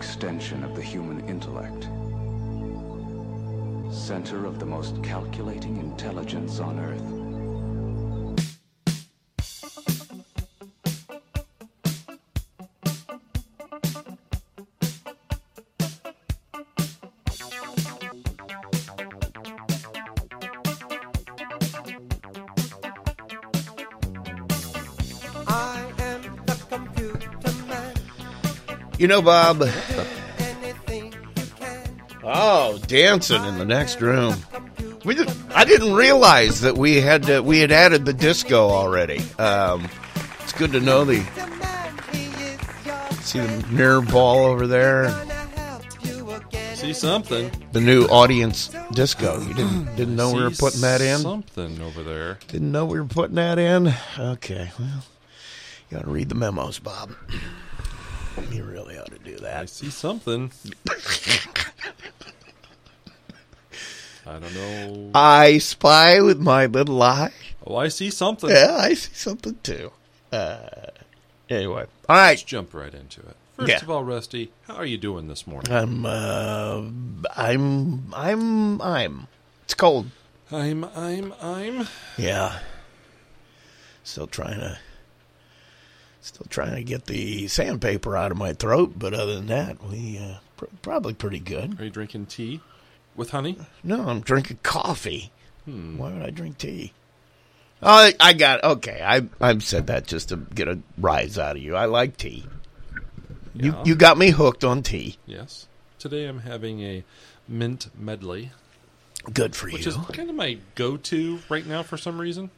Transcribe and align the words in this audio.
extension 0.00 0.64
of 0.64 0.74
the 0.74 0.80
human 0.80 1.20
intellect. 1.28 1.84
Center 3.94 4.46
of 4.46 4.58
the 4.58 4.64
most 4.64 5.04
calculating 5.04 5.76
intelligence 5.76 6.58
on 6.58 6.80
Earth. 6.80 7.19
You 29.00 29.08
know, 29.08 29.22
Bob. 29.22 29.62
Anything 29.62 31.06
you 31.06 31.46
can. 31.58 32.02
Oh, 32.22 32.78
dancing 32.86 33.42
in 33.46 33.56
the 33.56 33.64
next 33.64 34.02
room. 34.02 34.36
We 35.06 35.14
did, 35.14 35.32
I 35.54 35.64
didn't 35.64 35.94
realize 35.94 36.60
that 36.60 36.76
we 36.76 37.00
had 37.00 37.28
uh, 37.30 37.42
we 37.42 37.60
had 37.60 37.72
added 37.72 38.04
the 38.04 38.12
disco 38.12 38.68
already. 38.68 39.22
Um, 39.38 39.88
it's 40.40 40.52
good 40.52 40.72
to 40.72 40.80
know 40.80 41.06
the 41.06 41.20
The 41.20 41.46
man 41.46 41.98
he 42.12 42.24
is 42.24 42.60
your 42.84 43.10
see 43.22 43.38
the 43.38 43.66
mirror 43.68 44.02
ball 44.02 44.44
over 44.44 44.66
there, 44.66 45.04
gonna 45.04 45.32
help 45.32 45.82
you 46.04 46.30
again. 46.32 46.76
See 46.76 46.92
something. 46.92 47.50
the 47.72 47.80
new 47.80 48.04
audience 48.04 48.68
disco. 48.92 49.40
You 49.40 49.54
didn't 49.54 49.96
didn't 49.96 50.14
know 50.14 50.34
we 50.34 50.42
were 50.42 50.50
putting 50.50 50.82
that 50.82 51.00
in. 51.00 51.20
Something 51.20 51.80
over 51.80 52.02
there. 52.02 52.38
Didn't 52.48 52.70
know 52.70 52.84
we 52.84 53.00
were 53.00 53.06
putting 53.06 53.36
that 53.36 53.58
in. 53.58 53.94
Okay, 54.18 54.70
well, 54.78 55.04
you 55.88 55.96
got 55.96 56.04
to 56.04 56.10
read 56.10 56.28
the 56.28 56.34
memos, 56.34 56.78
Bob. 56.78 57.12
You 58.50 58.64
really 58.64 58.98
ought 58.98 59.10
to 59.10 59.18
do 59.18 59.36
that. 59.38 59.62
I 59.62 59.64
see 59.66 59.90
something. 59.90 60.50
I 64.26 64.38
don't 64.38 64.54
know. 64.54 65.10
I 65.14 65.58
spy 65.58 66.20
with 66.20 66.40
my 66.40 66.66
little 66.66 67.02
eye. 67.02 67.32
Oh, 67.66 67.76
I 67.76 67.88
see 67.88 68.10
something. 68.10 68.50
Yeah, 68.50 68.76
I 68.78 68.94
see 68.94 69.14
something 69.14 69.58
too. 69.62 69.92
Uh, 70.32 70.58
anyway, 71.48 71.86
all 72.08 72.16
right. 72.16 72.30
Let's 72.30 72.42
jump 72.42 72.74
right 72.74 72.92
into 72.94 73.20
it. 73.20 73.36
First 73.56 73.68
Yeah. 73.68 73.76
of 73.82 73.90
all, 73.90 74.04
Rusty, 74.04 74.52
how 74.66 74.74
are 74.76 74.86
you 74.86 74.98
doing 74.98 75.28
this 75.28 75.46
morning? 75.46 75.72
I'm, 75.72 76.06
uh, 76.06 76.82
I'm, 77.36 78.14
I'm, 78.14 78.80
I'm. 78.80 79.26
It's 79.64 79.74
cold. 79.74 80.10
I'm, 80.52 80.84
I'm, 80.84 81.34
I'm. 81.42 81.88
Yeah. 82.16 82.58
Still 84.04 84.26
trying 84.26 84.60
to, 84.60 84.78
still 86.20 86.46
trying 86.50 86.74
to 86.76 86.82
get 86.82 87.06
the 87.06 87.48
sandpaper 87.48 88.16
out 88.16 88.30
of 88.30 88.36
my 88.38 88.52
throat, 88.52 88.94
but 88.96 89.14
other 89.14 89.34
than 89.36 89.46
that, 89.46 89.82
we 89.82 90.18
uh, 90.18 90.38
pr- 90.56 90.66
probably 90.82 91.14
pretty 91.14 91.38
good. 91.38 91.80
Are 91.80 91.84
you 91.84 91.90
drinking 91.90 92.26
tea 92.26 92.60
with 93.16 93.30
honey? 93.30 93.58
No, 93.82 94.08
I'm 94.08 94.20
drinking 94.20 94.58
coffee. 94.62 95.32
Why 95.66 96.12
would 96.12 96.22
I 96.22 96.30
drink 96.30 96.58
tea? 96.58 96.92
Oh, 97.82 98.10
I 98.20 98.32
got 98.34 98.62
okay. 98.64 99.00
I 99.04 99.22
I've 99.40 99.62
said 99.62 99.86
that 99.86 100.06
just 100.06 100.28
to 100.30 100.36
get 100.36 100.68
a 100.68 100.80
rise 100.98 101.38
out 101.38 101.56
of 101.56 101.62
you. 101.62 101.76
I 101.76 101.84
like 101.86 102.16
tea. 102.16 102.44
You 103.54 103.72
Yeah. 103.72 103.82
you 103.84 103.94
got 103.94 104.18
me 104.18 104.30
hooked 104.30 104.64
on 104.64 104.82
tea. 104.82 105.16
Yes. 105.26 105.66
Today 105.98 106.26
I'm 106.26 106.40
having 106.40 106.80
a 106.82 107.04
mint 107.48 107.88
medley, 107.98 108.50
Good 109.32 109.54
for 109.56 109.68
you. 109.68 109.74
which 109.74 109.86
you. 109.86 109.92
is 109.92 109.96
kind 110.12 110.28
of 110.30 110.36
my 110.36 110.58
go-to 110.74 111.38
right 111.48 111.66
now 111.66 111.82
for 111.82 111.96
some 111.96 112.20
reason. 112.20 112.50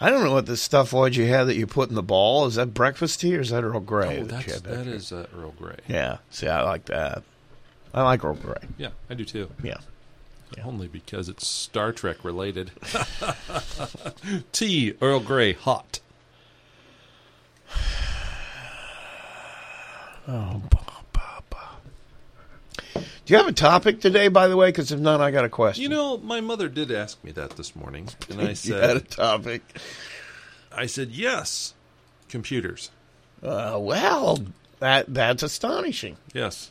I 0.00 0.10
don't 0.10 0.24
know 0.24 0.32
what 0.32 0.46
this 0.46 0.60
stuff 0.60 0.92
was 0.92 1.16
you 1.16 1.26
had 1.26 1.44
that 1.44 1.56
you 1.56 1.66
put 1.66 1.88
in 1.88 1.94
the 1.94 2.02
ball. 2.02 2.46
Is 2.46 2.56
that 2.56 2.74
breakfast 2.74 3.20
tea 3.20 3.36
or 3.36 3.40
is 3.40 3.50
that 3.50 3.64
Earl 3.64 3.80
Grey? 3.80 4.20
oh, 4.20 4.24
that 4.24 4.46
that's 4.46 4.60
that 4.60 4.84
there? 4.84 4.94
is 4.94 5.10
uh, 5.12 5.26
Earl 5.36 5.52
Grey. 5.52 5.76
Yeah. 5.88 6.18
See, 6.30 6.48
I 6.48 6.62
like 6.62 6.84
that. 6.86 7.22
I 7.94 8.02
like 8.02 8.22
Earl 8.24 8.34
Grey. 8.34 8.68
Yeah, 8.76 8.90
I 9.08 9.14
do 9.14 9.24
too. 9.24 9.50
Yeah. 9.62 9.78
Only 10.64 10.86
because 10.86 11.28
it's 11.28 11.46
Star 11.46 11.92
Trek 11.92 12.24
related. 12.24 12.70
tea, 14.52 14.94
Earl 15.00 15.20
Grey, 15.20 15.52
hot. 15.52 16.00
Oh. 20.28 20.60
Do 23.26 23.34
you 23.34 23.38
have 23.38 23.48
a 23.48 23.52
topic 23.52 24.00
today, 24.00 24.28
by 24.28 24.46
the 24.46 24.56
way? 24.56 24.68
Because 24.68 24.92
if 24.92 25.00
not, 25.00 25.20
I 25.20 25.32
got 25.32 25.44
a 25.44 25.48
question. 25.48 25.82
You 25.82 25.88
know, 25.88 26.16
my 26.18 26.40
mother 26.40 26.68
did 26.68 26.92
ask 26.92 27.22
me 27.24 27.32
that 27.32 27.50
this 27.56 27.74
morning, 27.74 28.08
and 28.30 28.40
I 28.40 28.54
you 28.62 28.74
had 28.74 28.96
a 28.96 29.00
topic. 29.00 29.62
I 30.72 30.86
said 30.86 31.10
yes. 31.10 31.74
Computers, 32.28 32.90
Uh, 33.42 33.78
well, 33.80 34.40
that 34.80 35.12
that's 35.12 35.42
astonishing. 35.42 36.16
yes. 36.32 36.70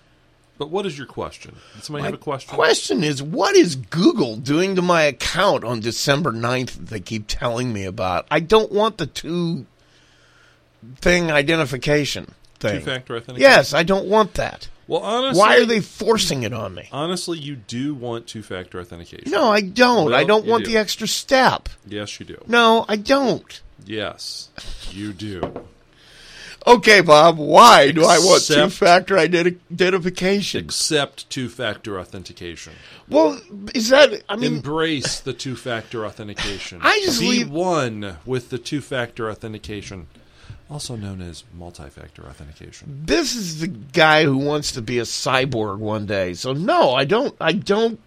But 0.58 0.70
what 0.70 0.86
is 0.86 0.98
your 0.98 1.08
question? 1.08 1.58
Does 1.76 1.84
somebody 1.86 2.04
My 2.04 2.08
have 2.08 2.14
a 2.14 2.18
question? 2.18 2.56
question 2.56 3.04
is, 3.04 3.22
what 3.22 3.56
is 3.58 3.76
Google 3.76 4.38
doing 4.38 4.78
to 4.78 4.82
my 4.82 5.02
account 5.04 5.66
on 5.66 5.82
December 5.82 6.32
9th 6.32 6.72
that 6.76 6.88
they 6.88 7.02
keep 7.02 7.26
telling 7.28 7.74
me 7.74 7.84
about? 7.84 8.26
I 8.32 8.40
don't 8.40 8.72
want 8.72 8.98
the 8.98 9.06
two 9.06 9.66
thing 11.02 11.30
identification 11.30 12.34
thing. 12.60 12.80
Two-factor 12.80 13.18
authentication. 13.18 13.42
Yes, 13.42 13.74
I 13.74 13.84
don't 13.84 14.08
want 14.08 14.36
that. 14.36 14.70
Well, 14.88 15.02
honestly, 15.02 15.40
Why 15.40 15.58
are 15.58 15.66
they 15.66 15.80
forcing 15.82 16.44
it 16.44 16.54
on 16.54 16.76
me? 16.76 16.88
Honestly, 16.92 17.40
you 17.40 17.56
do 17.56 17.96
want 17.96 18.28
two-factor 18.28 18.80
authentication. 18.80 19.32
No, 19.32 19.52
I 19.52 19.62
don't. 19.62 20.14
I 20.14 20.24
don't 20.24 20.46
want 20.46 20.66
do. 20.66 20.72
the 20.72 20.78
extra 20.78 21.08
step. 21.08 21.70
Yes, 21.88 22.20
you 22.20 22.26
do. 22.26 22.38
No, 22.48 22.86
I 22.88 22.96
don't. 22.96 23.62
Yes, 23.86 24.50
you 24.92 25.12
do. 25.12 25.66
Okay, 26.68 27.02
Bob, 27.02 27.38
why 27.38 27.92
do 27.92 28.04
I 28.06 28.18
want 28.18 28.44
two 28.44 28.70
factor 28.70 29.18
identification? 29.20 30.66
Except 30.66 31.30
two-factor 31.30 32.00
authentication. 32.00 32.74
Well, 33.08 33.40
is 33.76 33.90
that, 33.90 34.24
I 34.28 34.36
mean, 34.36 34.56
Embrace 34.56 35.20
the 35.20 35.34
two-factor 35.34 36.06
authentication. 36.06 36.80
I 36.82 37.00
just 37.04 37.20
be 37.20 37.30
leave- 37.30 37.50
one 37.52 38.18
with 38.26 38.50
the 38.50 38.58
two-factor 38.58 39.30
authentication, 39.30 40.08
also 40.70 40.96
known 40.96 41.22
as 41.22 41.44
multi-factor 41.54 42.24
authentication. 42.24 43.04
this 43.06 43.36
is 43.36 43.60
the 43.60 43.68
guy 43.68 44.24
who 44.24 44.38
wants 44.38 44.72
to 44.74 44.82
be 44.82 45.00
a 45.00 45.04
cyborg 45.04 45.80
one 45.80 46.06
day. 46.06 46.34
So 46.34 46.54
no, 46.54 46.94
I 46.94 47.06
don't. 47.06 47.36
I 47.40 47.54
don't. 47.54 48.00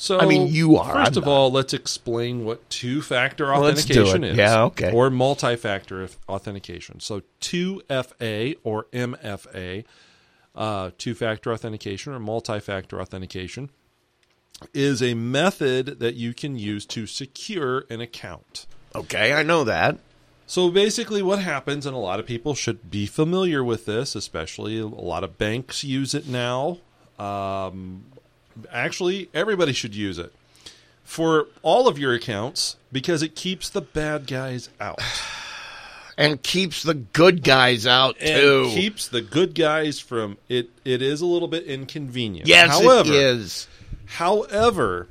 So, 0.00 0.20
I 0.20 0.26
mean, 0.26 0.46
you 0.46 0.76
are. 0.76 0.94
1st 0.94 1.06
I'm 1.06 1.06
of 1.06 1.24
not. 1.24 1.26
all, 1.26 1.50
let's 1.50 1.74
explain 1.74 2.44
what 2.44 2.70
two-factor 2.70 3.52
authentication 3.52 4.22
is. 4.22 4.36
Yeah, 4.36 4.62
okay. 4.66 4.92
Or 4.92 5.10
multi-factor 5.10 6.08
authentication. 6.28 7.00
So, 7.00 7.22
2FA 7.40 8.58
or 8.62 8.84
MFA, 8.92 9.84
uh, 10.54 10.92
two-factor 10.98 11.52
authentication 11.52 12.12
or 12.12 12.20
multi-factor 12.20 13.00
authentication, 13.00 13.70
is 14.72 15.02
a 15.02 15.14
method 15.14 15.98
that 15.98 16.14
you 16.14 16.32
can 16.32 16.56
use 16.56 16.86
to 16.86 17.08
secure 17.08 17.84
an 17.90 18.00
account. 18.00 18.66
Okay, 18.94 19.32
I 19.32 19.42
know 19.42 19.64
that. 19.64 19.98
So 20.48 20.70
basically, 20.70 21.20
what 21.20 21.40
happens, 21.40 21.84
and 21.84 21.94
a 21.94 21.98
lot 21.98 22.18
of 22.18 22.24
people 22.24 22.54
should 22.54 22.90
be 22.90 23.04
familiar 23.04 23.62
with 23.62 23.84
this, 23.84 24.16
especially 24.16 24.78
a 24.78 24.86
lot 24.86 25.22
of 25.22 25.36
banks 25.36 25.84
use 25.84 26.14
it 26.14 26.26
now. 26.26 26.78
Um, 27.18 28.04
actually, 28.72 29.28
everybody 29.34 29.74
should 29.74 29.94
use 29.94 30.18
it 30.18 30.32
for 31.04 31.48
all 31.62 31.86
of 31.86 31.98
your 31.98 32.14
accounts 32.14 32.76
because 32.90 33.22
it 33.22 33.34
keeps 33.34 33.68
the 33.68 33.82
bad 33.82 34.26
guys 34.26 34.70
out 34.80 35.00
And 36.18 36.42
keeps 36.42 36.82
the 36.82 36.94
good 36.94 37.44
guys 37.44 37.86
out 37.86 38.16
and 38.20 38.40
too. 38.40 38.70
keeps 38.74 39.06
the 39.06 39.20
good 39.20 39.54
guys 39.54 40.00
from 40.00 40.36
it. 40.48 40.68
It 40.84 41.00
is 41.00 41.20
a 41.20 41.26
little 41.26 41.46
bit 41.46 41.64
inconvenient. 41.64 42.48
yes, 42.48 42.70
however, 42.70 43.10
it 43.10 43.14
is. 43.14 43.68
However, 44.06 45.06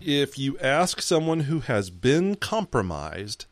if 0.00 0.38
you 0.38 0.56
ask 0.60 1.00
someone 1.00 1.40
who 1.40 1.60
has 1.60 1.90
been 1.90 2.36
compromised, 2.36 3.46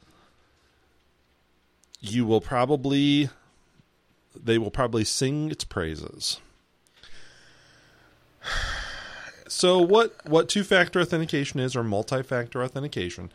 you 2.10 2.26
will 2.26 2.40
probably 2.40 3.30
they 4.34 4.58
will 4.58 4.70
probably 4.70 5.04
sing 5.04 5.50
its 5.50 5.64
praises. 5.64 6.40
So 9.48 9.78
what 9.78 10.16
what 10.26 10.48
two-factor 10.48 11.00
authentication 11.00 11.60
is 11.60 11.76
or 11.76 11.84
multi-factor 11.84 12.62
authentication? 12.64 13.30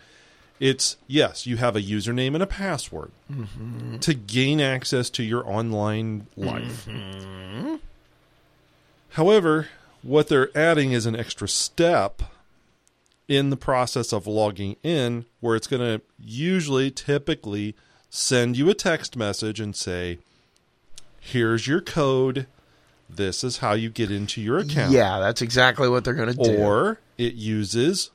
It's 0.59 0.97
yes, 1.07 1.47
you 1.47 1.55
have 1.57 1.75
a 1.75 1.81
username 1.81 2.35
and 2.35 2.43
a 2.43 2.47
password 2.47 3.11
mm-hmm. 3.31 3.97
to 3.97 4.13
gain 4.13 4.59
access 4.59 5.09
to 5.11 5.23
your 5.23 5.49
online 5.49 6.27
life. 6.35 6.85
Mm-hmm. 6.85 7.75
However, 9.11 9.69
what 10.03 10.27
they're 10.27 10.55
adding 10.55 10.91
is 10.91 11.05
an 11.05 11.15
extra 11.15 11.47
step 11.47 12.21
in 13.27 13.49
the 13.49 13.57
process 13.57 14.11
of 14.11 14.27
logging 14.27 14.75
in 14.83 15.25
where 15.39 15.55
it's 15.55 15.67
going 15.67 15.81
to 15.81 16.05
usually 16.19 16.91
typically 16.91 17.75
send 18.11 18.57
you 18.57 18.69
a 18.69 18.75
text 18.75 19.15
message 19.15 19.59
and 19.59 19.75
say, 19.75 20.19
"Here's 21.19 21.65
your 21.65 21.81
code. 21.81 22.45
This 23.09 23.43
is 23.43 23.57
how 23.57 23.73
you 23.73 23.89
get 23.89 24.11
into 24.11 24.41
your 24.41 24.59
account." 24.59 24.91
Yeah, 24.91 25.19
that's 25.19 25.41
exactly 25.41 25.89
what 25.89 26.03
they're 26.03 26.13
going 26.13 26.35
to 26.35 26.43
do. 26.43 26.57
Or 26.57 26.99
it 27.17 27.33
uses 27.33 28.11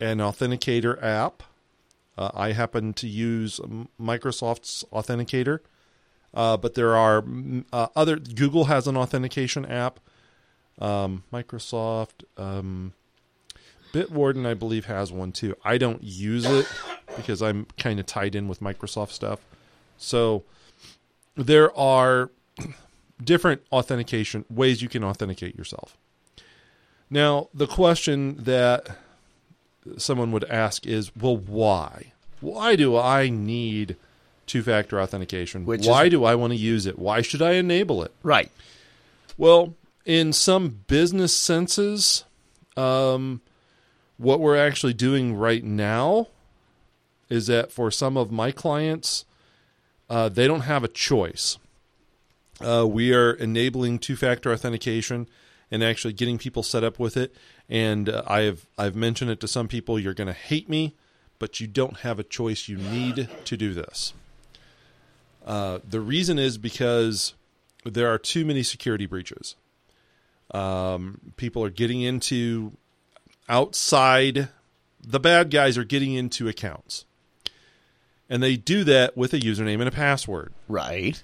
an 0.00 0.18
authenticator 0.18 1.00
app. 1.02 1.44
Uh, 2.16 2.30
I 2.34 2.52
happen 2.52 2.94
to 2.94 3.06
use 3.06 3.60
Microsoft's 4.00 4.84
Authenticator. 4.92 5.60
Uh, 6.34 6.56
but 6.56 6.74
there 6.74 6.96
are 6.96 7.24
uh, 7.72 7.86
other. 7.94 8.16
Google 8.16 8.64
has 8.64 8.86
an 8.86 8.96
authentication 8.96 9.64
app. 9.64 10.00
Um, 10.78 11.24
Microsoft, 11.32 12.24
um, 12.36 12.92
Bitwarden, 13.92 14.46
I 14.46 14.54
believe, 14.54 14.86
has 14.86 15.10
one 15.10 15.32
too. 15.32 15.56
I 15.64 15.78
don't 15.78 16.02
use 16.02 16.44
it 16.44 16.66
because 17.18 17.42
I'm 17.42 17.66
kind 17.78 18.00
of 18.00 18.06
tied 18.06 18.34
in 18.34 18.48
with 18.48 18.60
Microsoft 18.60 19.10
stuff. 19.10 19.40
So 19.98 20.44
there 21.36 21.76
are 21.78 22.30
different 23.22 23.62
authentication 23.70 24.44
ways 24.48 24.80
you 24.80 24.88
can 24.88 25.04
authenticate 25.04 25.56
yourself. 25.56 25.96
Now, 27.10 27.48
the 27.54 27.66
question 27.66 28.36
that 28.44 28.96
someone 29.96 30.32
would 30.32 30.44
ask 30.44 30.86
is, 30.86 31.14
well, 31.16 31.36
why? 31.36 32.12
Why 32.40 32.76
do 32.76 32.96
I 32.96 33.28
need 33.28 33.96
two 34.46 34.62
factor 34.62 35.00
authentication? 35.00 35.64
Which 35.64 35.86
why 35.86 36.04
is- 36.04 36.10
do 36.10 36.24
I 36.24 36.34
want 36.34 36.52
to 36.52 36.58
use 36.58 36.86
it? 36.86 36.98
Why 36.98 37.22
should 37.22 37.42
I 37.42 37.52
enable 37.52 38.02
it? 38.02 38.12
Right. 38.22 38.50
Well, 39.36 39.74
in 40.04 40.32
some 40.32 40.80
business 40.86 41.34
senses, 41.34 42.24
um, 42.76 43.40
what 44.16 44.40
we're 44.40 44.56
actually 44.56 44.94
doing 44.94 45.34
right 45.34 45.62
now 45.64 46.28
is 47.28 47.46
that 47.46 47.70
for 47.70 47.90
some 47.90 48.16
of 48.16 48.30
my 48.30 48.50
clients, 48.50 49.24
uh, 50.08 50.28
they 50.28 50.46
don't 50.46 50.62
have 50.62 50.84
a 50.84 50.88
choice. 50.88 51.58
Uh, 52.60 52.86
we 52.88 53.14
are 53.14 53.32
enabling 53.32 53.98
two-factor 53.98 54.52
authentication 54.52 55.28
and 55.70 55.84
actually 55.84 56.14
getting 56.14 56.38
people 56.38 56.62
set 56.62 56.82
up 56.82 56.98
with 56.98 57.16
it. 57.16 57.34
And 57.68 58.08
uh, 58.08 58.22
I 58.26 58.40
have 58.42 58.66
I've 58.78 58.96
mentioned 58.96 59.30
it 59.30 59.40
to 59.40 59.48
some 59.48 59.68
people. 59.68 59.98
You're 59.98 60.14
going 60.14 60.28
to 60.28 60.32
hate 60.32 60.68
me, 60.68 60.94
but 61.38 61.60
you 61.60 61.66
don't 61.66 61.98
have 61.98 62.18
a 62.18 62.24
choice. 62.24 62.68
You 62.68 62.78
need 62.78 63.28
to 63.44 63.56
do 63.56 63.74
this. 63.74 64.14
Uh, 65.46 65.78
the 65.88 66.00
reason 66.00 66.38
is 66.38 66.58
because 66.58 67.34
there 67.84 68.12
are 68.12 68.18
too 68.18 68.44
many 68.44 68.62
security 68.62 69.06
breaches. 69.06 69.54
Um, 70.50 71.32
people 71.36 71.62
are 71.64 71.70
getting 71.70 72.00
into 72.00 72.72
outside. 73.48 74.48
The 75.00 75.20
bad 75.20 75.50
guys 75.50 75.78
are 75.78 75.84
getting 75.84 76.14
into 76.14 76.48
accounts, 76.48 77.04
and 78.28 78.42
they 78.42 78.56
do 78.56 78.84
that 78.84 79.16
with 79.16 79.32
a 79.32 79.38
username 79.38 79.80
and 79.80 79.88
a 79.88 79.92
password. 79.92 80.52
Right. 80.68 81.22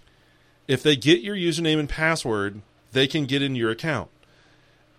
If 0.67 0.83
they 0.83 0.97
get 0.97 1.21
your 1.21 1.37
username 1.37 1.79
and 1.79 1.89
password, 1.89 2.62
they 2.93 3.06
can 3.06 3.27
get 3.27 3.43
in 3.43 3.55
your 3.55 3.71
account. 3.71 4.11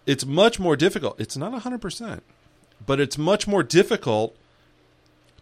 It's 0.05 0.25
much 0.25 0.59
more 0.59 0.75
difficult. 0.75 1.19
It's 1.19 1.35
not 1.35 1.51
100%, 1.63 2.21
but 2.85 2.99
it's 2.99 3.17
much 3.17 3.47
more 3.47 3.63
difficult 3.63 4.35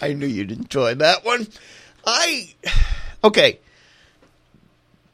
I 0.01 0.13
knew 0.13 0.27
you'd 0.27 0.51
enjoy 0.51 0.95
that 0.95 1.25
one. 1.25 1.47
I 2.05 2.53
okay. 3.23 3.59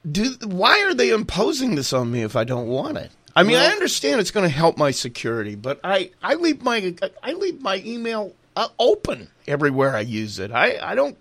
Do 0.10 0.36
why 0.46 0.84
are 0.84 0.94
they 0.94 1.10
imposing 1.12 1.76
this 1.76 1.94
on 1.94 2.12
me 2.12 2.22
if 2.24 2.36
I 2.36 2.44
don't 2.44 2.68
want 2.68 2.98
it? 2.98 3.10
I 3.36 3.42
mean, 3.44 3.56
I 3.58 3.68
understand 3.68 4.20
it's 4.20 4.30
going 4.30 4.48
to 4.48 4.56
help 4.56 4.78
my 4.78 4.92
security, 4.92 5.56
but 5.56 5.80
I 5.84 6.12
I 6.22 6.36
leave 6.36 6.62
my 6.62 6.94
I 7.24 7.34
leave 7.34 7.62
my 7.62 7.82
email 7.86 8.34
uh, 8.56 8.68
open 8.78 9.30
everywhere 9.48 9.96
I 9.96 10.02
use 10.02 10.38
it. 10.38 10.52
I 10.52 10.78
I 10.92 10.94
don't 10.96 11.18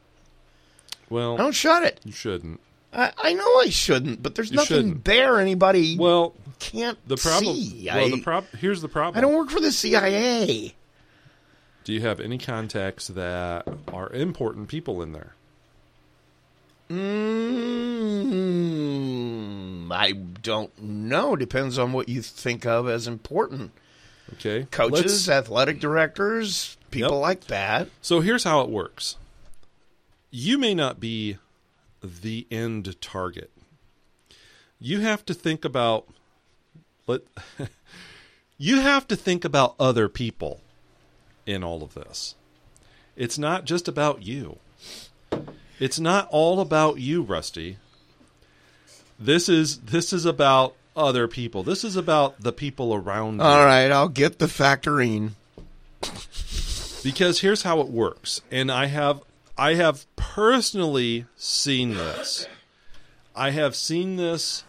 Well, 1.08 1.34
I 1.34 1.38
don't 1.38 1.54
shut 1.54 1.84
it. 1.84 2.00
you 2.04 2.12
shouldn't. 2.12 2.60
I, 2.92 3.12
I 3.16 3.32
know 3.32 3.58
I 3.60 3.68
shouldn't, 3.70 4.22
but 4.22 4.34
there's 4.34 4.50
You 4.50 4.56
nothing 4.56 4.76
shouldn't. 4.76 5.04
there 5.04 5.40
anybody 5.40 5.96
Well, 5.98 6.34
can't 6.58 6.98
the 7.08 7.16
problem. 7.16 7.56
see. 7.56 7.86
Well, 7.92 8.04
I, 8.06 8.10
the 8.10 8.20
prob. 8.20 8.44
Here's 8.58 8.82
the 8.82 8.88
problem. 8.88 9.16
I 9.18 9.20
don't 9.22 9.34
work 9.36 9.50
for 9.50 9.60
the 9.60 9.72
CIA. 9.72 10.74
Do 11.84 11.92
you 11.92 12.00
have 12.02 12.20
any 12.20 12.38
contacts 12.38 13.08
that 13.08 13.66
are 13.92 14.10
important 14.12 14.68
people 14.68 15.02
in 15.02 15.12
there? 15.12 15.34
Mm, 18.62 19.92
I 19.92 20.12
don't 20.12 20.78
know. 20.80 21.36
Depends 21.36 21.78
on 21.78 21.92
what 21.92 22.08
you 22.08 22.22
think 22.22 22.66
of 22.66 22.88
as 22.88 23.06
important. 23.06 23.72
Okay, 24.34 24.66
Coaches, 24.70 25.26
Let's- 25.26 25.28
athletic 25.28 25.80
directors, 25.80 26.76
people 26.90 27.12
Yep. 27.16 27.20
like 27.20 27.44
that. 27.48 27.88
So 28.00 28.20
here's 28.20 28.44
how 28.44 28.60
it 28.62 28.70
works. 28.70 29.16
You 30.30 30.56
may 30.58 30.74
not 30.74 31.00
be 31.00 31.36
the 32.02 32.46
end 32.50 33.00
target. 33.00 33.50
You 34.80 35.00
have 35.00 35.24
to 35.26 35.34
think 35.34 35.64
about 35.64 36.08
let 37.06 37.22
you 38.58 38.80
have 38.80 39.06
to 39.08 39.16
think 39.16 39.44
about 39.44 39.74
other 39.78 40.08
people 40.08 40.60
in 41.46 41.62
all 41.62 41.82
of 41.82 41.94
this. 41.94 42.34
It's 43.16 43.38
not 43.38 43.64
just 43.64 43.88
about 43.88 44.22
you. 44.22 44.58
It's 45.78 46.00
not 46.00 46.28
all 46.30 46.60
about 46.60 46.98
you, 46.98 47.22
Rusty. 47.22 47.78
This 49.18 49.48
is 49.48 49.78
this 49.80 50.12
is 50.12 50.24
about 50.24 50.74
other 50.96 51.28
people. 51.28 51.62
This 51.62 51.84
is 51.84 51.96
about 51.96 52.40
the 52.40 52.52
people 52.52 52.94
around 52.94 53.36
you. 53.36 53.42
All 53.42 53.64
right, 53.64 53.90
I'll 53.90 54.08
get 54.08 54.38
the 54.38 54.46
factorine. 54.46 55.32
because 57.02 57.40
here's 57.40 57.62
how 57.62 57.80
it 57.80 57.88
works 57.88 58.40
and 58.50 58.70
i 58.70 58.86
have 58.86 59.20
i 59.58 59.74
have 59.74 60.06
personally 60.16 61.26
seen 61.36 61.94
this 61.94 62.46
i 63.36 63.50
have 63.50 63.74
seen 63.76 64.16
this 64.16 64.64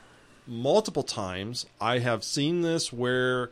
multiple 0.45 1.03
times 1.03 1.65
i 1.79 1.99
have 1.99 2.23
seen 2.23 2.61
this 2.61 2.91
where 2.91 3.49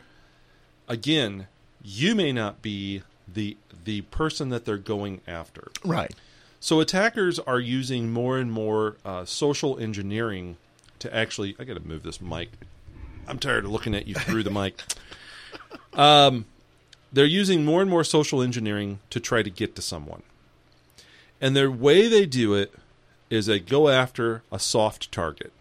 again 0.88 1.48
you 1.84 2.14
may 2.16 2.32
not 2.32 2.62
be 2.62 3.02
the 3.34 3.56
the 3.86 4.02
person 4.04 4.50
that 4.50 4.66
they're 4.66 4.78
going 4.78 5.22
after 5.28 5.72
Right. 5.86 6.14
so 6.60 6.80
attackers 6.80 7.40
are 7.40 7.60
using 7.60 8.12
more 8.12 8.38
and 8.38 8.52
more 8.52 8.98
uh, 9.06 9.26
social 9.26 9.80
engineering 9.80 10.58
to 11.00 11.16
actually. 11.16 11.56
I 11.58 11.64
got 11.64 11.74
to 11.74 11.88
move 11.88 12.04
this 12.04 12.22
mic. 12.22 12.50
I'm 13.28 13.40
tired 13.40 13.66
of 13.66 13.72
looking 13.72 13.96
at 13.96 14.08
you 14.08 14.14
through 14.14 14.44
the 14.44 14.52
mic. 14.52 14.80
Um, 15.94 16.46
they're 17.12 17.26
using 17.26 17.66
more 17.66 17.82
and 17.82 17.90
more 17.90 18.04
social 18.06 18.42
engineering 18.42 19.00
to 19.10 19.20
try 19.20 19.42
to 19.44 19.50
get 19.50 19.76
to 19.76 19.82
someone, 19.82 20.22
and 21.42 21.56
the 21.56 21.70
way 21.72 22.08
they 22.08 22.26
do 22.26 22.54
it 22.54 22.74
is 23.30 23.48
they 23.48 23.60
go 23.60 23.90
after 23.90 24.44
a 24.52 24.60
soft 24.60 25.12
target. 25.12 25.52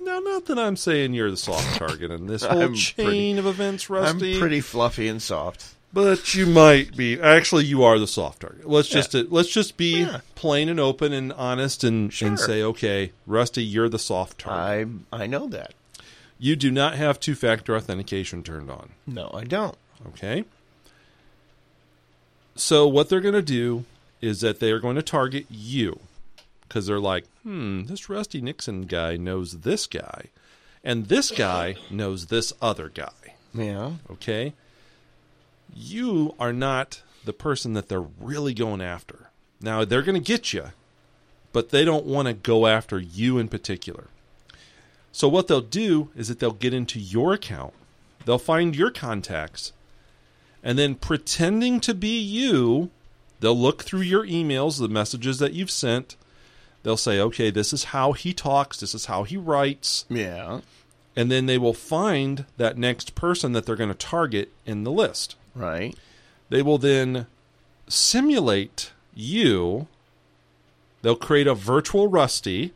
Now, 0.00 0.20
not 0.20 0.46
that 0.46 0.58
I'm 0.58 0.76
saying 0.76 1.14
you're 1.14 1.30
the 1.30 1.36
soft 1.36 1.74
target 1.78 2.10
in 2.10 2.26
this 2.26 2.44
whole 2.44 2.62
I'm 2.62 2.74
chain 2.74 3.04
pretty- 3.06 3.38
of 3.38 3.46
events, 3.46 3.90
Rusty. 3.90 4.34
I'm 4.34 4.40
pretty 4.40 4.60
fluffy 4.60 5.08
and 5.08 5.20
soft. 5.20 5.74
But 5.92 6.34
you 6.34 6.44
might 6.46 6.94
be. 6.96 7.18
Actually, 7.18 7.64
you 7.64 7.82
are 7.82 7.98
the 7.98 8.06
soft 8.06 8.40
target. 8.40 8.68
Let's 8.68 8.88
just 8.88 9.14
uh, 9.14 9.24
let's 9.30 9.48
just 9.48 9.76
be 9.78 10.00
Yeah. 10.00 10.20
plain 10.34 10.68
and 10.68 10.78
open 10.78 11.12
and 11.14 11.32
honest 11.32 11.84
and 11.84 12.12
Sure. 12.12 12.28
and 12.28 12.38
say, 12.38 12.62
okay, 12.62 13.12
Rusty, 13.26 13.64
you're 13.64 13.88
the 13.88 13.98
soft 13.98 14.38
target. 14.38 14.88
I 15.10 15.22
I 15.22 15.26
know 15.26 15.46
that. 15.48 15.72
you 16.38 16.54
do 16.54 16.70
not 16.70 16.96
have 16.96 17.18
two 17.18 17.34
factor 17.34 17.74
authentication 17.74 18.42
turned 18.42 18.70
on. 18.70 18.90
No, 19.06 19.30
I 19.32 19.44
don't. 19.44 19.76
Okay. 20.08 20.44
So 22.54 22.86
what 22.86 23.08
they're 23.08 23.20
going 23.22 23.34
to 23.34 23.40
do 23.42 23.84
is 24.20 24.40
that 24.40 24.60
they 24.60 24.70
are 24.70 24.80
going 24.80 24.96
to 24.96 25.02
target 25.02 25.46
you 25.50 26.00
because 26.68 26.86
they're 26.86 27.00
like, 27.00 27.24
hmm, 27.42 27.84
this 27.84 28.08
Rusty 28.08 28.40
Nixon 28.40 28.82
guy 28.82 29.16
knows 29.16 29.60
this 29.60 29.86
guy, 29.86 30.26
and 30.82 31.06
this 31.06 31.30
guy 31.30 31.76
knows 31.90 32.26
this 32.26 32.52
other 32.60 32.88
guy. 32.88 33.34
Yeah. 33.54 33.92
okay? 34.10 34.52
You 35.74 36.34
are 36.38 36.52
not 36.52 37.02
the 37.24 37.32
person 37.32 37.72
that 37.74 37.88
they're 37.88 38.06
really 38.20 38.54
going 38.54 38.80
after. 38.80 39.30
Now, 39.60 39.84
they're 39.84 40.02
going 40.02 40.20
to 40.20 40.26
get 40.26 40.52
you, 40.52 40.66
but 41.52 41.70
they 41.70 41.84
don't 41.84 42.04
want 42.04 42.28
to 42.28 42.34
go 42.34 42.66
after 42.66 42.98
you 42.98 43.38
in 43.38 43.48
particular. 43.48 44.08
So, 45.12 45.28
what 45.28 45.48
they'll 45.48 45.60
do 45.62 46.10
is 46.14 46.28
that 46.28 46.38
they'll 46.38 46.52
get 46.52 46.74
into 46.74 47.00
your 47.00 47.32
account, 47.32 47.72
they'll 48.24 48.38
find 48.38 48.76
your 48.76 48.90
contacts, 48.90 49.72
and 50.62 50.78
then 50.78 50.94
pretending 50.94 51.80
to 51.80 51.94
be 51.94 52.20
you, 52.20 52.90
they'll 53.40 53.58
look 53.58 53.84
through 53.84 54.00
your 54.00 54.26
emails, 54.26 54.78
the 54.78 54.88
messages 54.88 55.38
that 55.38 55.52
you've 55.52 55.70
sent. 55.70 56.16
They'll 56.82 56.96
say, 56.96 57.20
okay, 57.20 57.50
this 57.50 57.72
is 57.72 57.84
how 57.84 58.12
he 58.12 58.32
talks, 58.32 58.78
this 58.78 58.94
is 58.94 59.06
how 59.06 59.24
he 59.24 59.36
writes. 59.36 60.04
Yeah. 60.08 60.60
And 61.16 61.30
then 61.30 61.46
they 61.46 61.58
will 61.58 61.74
find 61.74 62.44
that 62.58 62.76
next 62.76 63.14
person 63.14 63.52
that 63.52 63.66
they're 63.66 63.74
going 63.74 63.88
to 63.88 63.94
target 63.94 64.52
in 64.64 64.84
the 64.84 64.92
list. 64.92 65.34
Right. 65.54 65.96
They 66.48 66.62
will 66.62 66.78
then 66.78 67.26
simulate 67.88 68.92
you. 69.14 69.88
They'll 71.02 71.16
create 71.16 71.46
a 71.46 71.54
virtual 71.54 72.06
Rusty. 72.06 72.72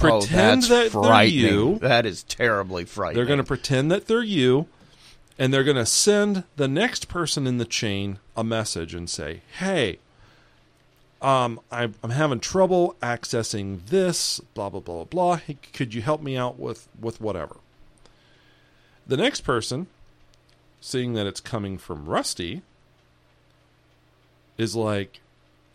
Oh, 0.00 0.20
pretend 0.20 0.64
oh, 0.64 0.68
that's 0.68 0.92
that 0.92 1.02
they're 1.02 1.24
you. 1.24 1.78
That 1.80 2.06
is 2.06 2.22
terribly 2.22 2.84
frightening. 2.84 3.16
They're 3.16 3.26
going 3.26 3.38
to 3.38 3.44
pretend 3.44 3.90
that 3.90 4.06
they're 4.06 4.22
you, 4.22 4.66
and 5.38 5.54
they're 5.54 5.64
going 5.64 5.76
to 5.76 5.86
send 5.86 6.42
the 6.56 6.68
next 6.68 7.08
person 7.08 7.46
in 7.46 7.58
the 7.58 7.64
chain 7.64 8.18
a 8.36 8.42
message 8.42 8.94
and 8.94 9.08
say, 9.08 9.42
"Hey, 9.58 9.98
um, 11.22 11.60
I'm, 11.70 11.94
I'm 12.02 12.10
having 12.10 12.40
trouble 12.40 12.96
accessing 13.00 13.86
this. 13.86 14.40
Blah 14.54 14.70
blah 14.70 14.80
blah 14.80 15.04
blah. 15.04 15.36
Hey, 15.36 15.56
could 15.72 15.94
you 15.94 16.02
help 16.02 16.20
me 16.20 16.36
out 16.36 16.58
with 16.58 16.88
with 17.00 17.20
whatever?" 17.20 17.56
The 19.06 19.16
next 19.16 19.42
person, 19.42 19.86
seeing 20.80 21.14
that 21.14 21.26
it's 21.26 21.40
coming 21.40 21.78
from 21.78 22.06
Rusty, 22.06 22.62
is 24.56 24.74
like, 24.74 25.20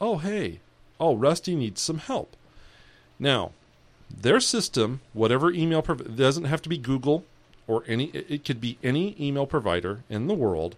"Oh 0.02 0.18
hey, 0.18 0.60
oh 1.00 1.16
Rusty 1.16 1.56
needs 1.56 1.82
some 1.82 2.00
help." 2.00 2.36
Now, 3.18 3.52
their 4.10 4.42
system, 4.42 5.00
whatever 5.14 5.52
email 5.52 5.82
prov- 5.82 6.18
doesn't 6.18 6.44
have 6.44 6.62
to 6.64 6.70
be 6.70 6.78
Google 6.78 7.24
or 7.68 7.84
any. 7.88 8.06
It 8.06 8.44
could 8.46 8.60
be 8.62 8.78
any 8.84 9.16
email 9.20 9.46
provider 9.46 10.04
in 10.10 10.28
the 10.28 10.34
world. 10.34 10.76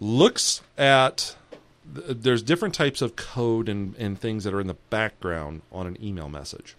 Looks 0.00 0.62
at. 0.78 1.36
th- 1.94 2.06
There's 2.20 2.42
different 2.42 2.74
types 2.74 3.02
of 3.02 3.16
code 3.16 3.68
and, 3.68 3.94
and 3.96 4.18
things 4.18 4.44
that 4.44 4.54
are 4.54 4.60
in 4.60 4.66
the 4.66 4.76
background 4.88 5.62
on 5.70 5.86
an 5.86 5.96
email 6.02 6.28
message. 6.28 6.74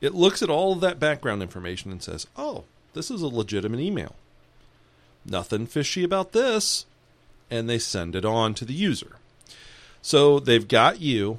It 0.00 0.14
looks 0.14 0.42
at 0.42 0.50
all 0.50 0.72
of 0.72 0.80
that 0.80 1.00
background 1.00 1.42
information 1.42 1.90
and 1.92 2.02
says, 2.02 2.26
"Oh, 2.36 2.64
this 2.94 3.10
is 3.10 3.22
a 3.22 3.28
legitimate 3.28 3.80
email. 3.80 4.14
Nothing 5.24 5.66
fishy 5.66 6.02
about 6.04 6.32
this," 6.32 6.86
and 7.50 7.68
they 7.68 7.78
send 7.78 8.14
it 8.16 8.24
on 8.24 8.54
to 8.54 8.64
the 8.64 8.74
user. 8.74 9.16
So 10.02 10.38
they've 10.40 10.66
got 10.66 11.00
you. 11.00 11.38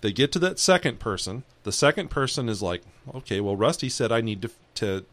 They 0.00 0.12
get 0.12 0.32
to 0.32 0.38
that 0.40 0.58
second 0.58 0.98
person. 0.98 1.42
The 1.62 1.72
second 1.72 2.08
person 2.10 2.48
is 2.48 2.62
like, 2.62 2.82
okay, 3.14 3.40
well, 3.40 3.54
Rusty 3.56 3.88
said 3.88 4.10
I 4.10 4.20
need 4.22 4.40
to 4.42 4.50
to 4.80 5.04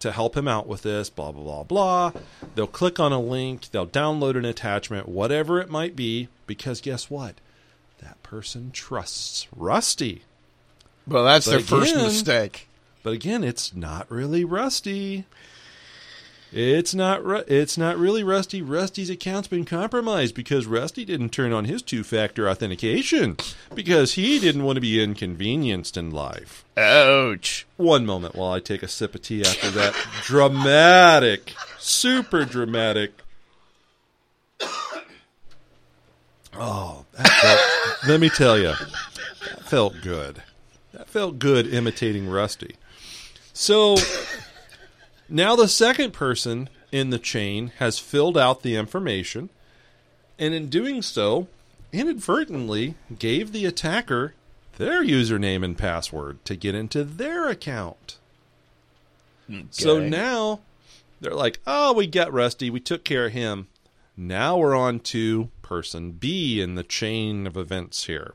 to 0.00 0.12
help 0.12 0.36
him 0.36 0.48
out 0.48 0.66
with 0.66 0.82
this. 0.82 1.08
Blah 1.08 1.32
blah 1.32 1.42
blah 1.42 1.62
blah. 1.62 2.12
They'll 2.54 2.66
click 2.66 2.98
on 2.98 3.12
a 3.12 3.20
link. 3.20 3.70
They'll 3.70 3.86
download 3.86 4.36
an 4.36 4.44
attachment, 4.44 5.08
whatever 5.08 5.60
it 5.60 5.70
might 5.70 5.94
be. 5.94 6.28
Because 6.46 6.80
guess 6.80 7.08
what? 7.08 7.36
That 8.02 8.20
person 8.22 8.72
trusts 8.72 9.46
Rusty. 9.54 10.22
well, 11.06 11.24
that's 11.24 11.46
But 11.46 11.52
their 11.52 11.60
first 11.60 11.94
mistake. 11.94 12.68
But 13.04 13.12
again, 13.12 13.44
it's 13.44 13.74
not 13.74 14.10
really 14.10 14.44
Rusty. 14.44 15.24
It's 16.54 16.94
not. 16.94 17.24
Ru- 17.24 17.44
It's 17.46 17.78
not 17.78 17.96
really 17.96 18.22
Rusty. 18.22 18.60
Rusty's 18.60 19.08
account's 19.08 19.48
been 19.48 19.64
compromised 19.64 20.34
because 20.34 20.66
Rusty 20.66 21.04
didn't 21.04 21.30
turn 21.30 21.50
on 21.52 21.64
his 21.64 21.80
two-factor 21.80 22.46
authentication 22.48 23.38
because 23.74 24.12
he 24.14 24.38
didn't 24.38 24.62
want 24.64 24.76
to 24.76 24.80
be 24.82 25.02
inconvenienced 25.02 25.96
in 25.96 26.10
life. 26.10 26.64
Ouch. 26.76 27.66
One 27.78 28.04
moment 28.04 28.34
while 28.34 28.52
I 28.52 28.60
take 28.60 28.82
a 28.82 28.88
sip 28.88 29.14
of 29.14 29.22
tea 29.22 29.40
after 29.40 29.70
that 29.70 29.94
dramatic, 30.24 31.54
super 31.78 32.44
dramatic. 32.44 33.12
Oh, 36.54 37.06
that 37.16 37.28
felt, 37.28 38.08
let 38.10 38.20
me 38.20 38.28
tell 38.28 38.58
you, 38.58 38.74
that 39.48 39.62
felt 39.64 39.94
good. 40.02 40.42
That 40.92 41.08
felt 41.08 41.38
good 41.38 41.66
imitating 41.66 42.28
Rusty. 42.28 42.76
So 43.54 43.96
now 45.28 45.56
the 45.56 45.68
second 45.68 46.12
person 46.12 46.68
in 46.90 47.10
the 47.10 47.18
chain 47.18 47.72
has 47.78 47.98
filled 47.98 48.36
out 48.36 48.62
the 48.62 48.76
information, 48.76 49.48
and 50.38 50.54
in 50.54 50.68
doing 50.68 51.02
so, 51.02 51.48
inadvertently 51.92 52.94
gave 53.18 53.52
the 53.52 53.66
attacker 53.66 54.34
their 54.78 55.02
username 55.04 55.64
and 55.64 55.76
password 55.76 56.44
to 56.44 56.56
get 56.56 56.74
into 56.74 57.04
their 57.04 57.48
account. 57.48 58.18
So 59.70 60.00
now 60.00 60.60
they're 61.20 61.34
like, 61.34 61.60
oh, 61.66 61.92
we 61.92 62.06
got 62.06 62.32
Rusty. 62.32 62.70
We 62.70 62.80
took 62.80 63.04
care 63.04 63.26
of 63.26 63.32
him. 63.32 63.68
Now 64.16 64.56
we're 64.56 64.74
on 64.74 65.00
to 65.00 65.50
person 65.60 66.12
B 66.12 66.60
in 66.60 66.74
the 66.74 66.82
chain 66.82 67.46
of 67.46 67.56
events 67.56 68.04
here. 68.04 68.34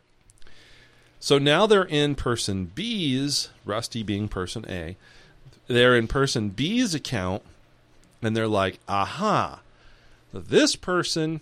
So 1.19 1.39
now 1.39 1.65
they're 1.65 1.83
in 1.83 2.15
person 2.15 2.71
B's, 2.73 3.49
Rusty 3.65 4.03
being 4.03 4.27
person 4.27 4.65
A. 4.69 4.95
They're 5.67 5.95
in 5.95 6.07
person 6.07 6.49
B's 6.49 6.95
account, 6.95 7.43
and 8.21 8.35
they're 8.35 8.47
like, 8.47 8.79
aha, 8.87 9.61
this 10.33 10.75
person 10.75 11.41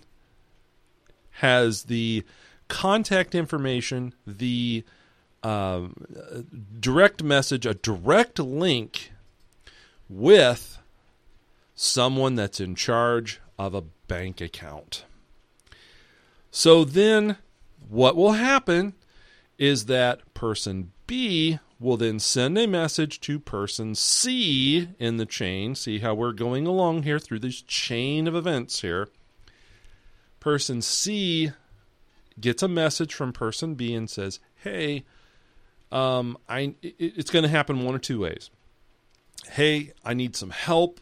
has 1.32 1.84
the 1.84 2.24
contact 2.68 3.34
information, 3.34 4.14
the 4.26 4.84
uh, 5.42 5.82
direct 6.80 7.22
message, 7.22 7.66
a 7.66 7.74
direct 7.74 8.38
link 8.38 9.12
with 10.08 10.78
someone 11.74 12.34
that's 12.34 12.60
in 12.60 12.74
charge 12.74 13.40
of 13.58 13.74
a 13.74 13.82
bank 14.08 14.40
account. 14.40 15.04
So 16.50 16.84
then 16.84 17.36
what 17.88 18.16
will 18.16 18.32
happen 18.32 18.94
is 19.58 19.86
that 19.86 20.34
person 20.34 20.92
B 21.06 21.58
will 21.78 21.96
then 21.96 22.18
send 22.18 22.56
a 22.56 22.66
message 22.66 23.20
to 23.20 23.38
person 23.38 23.94
C 23.94 24.88
in 24.98 25.16
the 25.16 25.26
chain. 25.26 25.74
See 25.74 25.98
how 25.98 26.14
we're 26.14 26.32
going 26.32 26.66
along 26.66 27.02
here 27.02 27.18
through 27.18 27.40
this 27.40 27.60
chain 27.62 28.26
of 28.26 28.34
events 28.34 28.80
here. 28.80 29.08
Person 30.40 30.80
C 30.80 31.52
gets 32.40 32.62
a 32.62 32.68
message 32.68 33.12
from 33.12 33.32
person 33.32 33.74
B 33.74 33.94
and 33.94 34.08
says, 34.08 34.38
"Hey, 34.62 35.04
um, 35.92 36.38
I 36.48 36.74
it, 36.82 36.94
it's 36.98 37.30
going 37.30 37.42
to 37.42 37.48
happen 37.48 37.84
one 37.84 37.94
or 37.94 37.98
two 37.98 38.20
ways. 38.20 38.50
Hey, 39.50 39.92
I 40.04 40.14
need 40.14 40.36
some 40.36 40.50
help. 40.50 41.00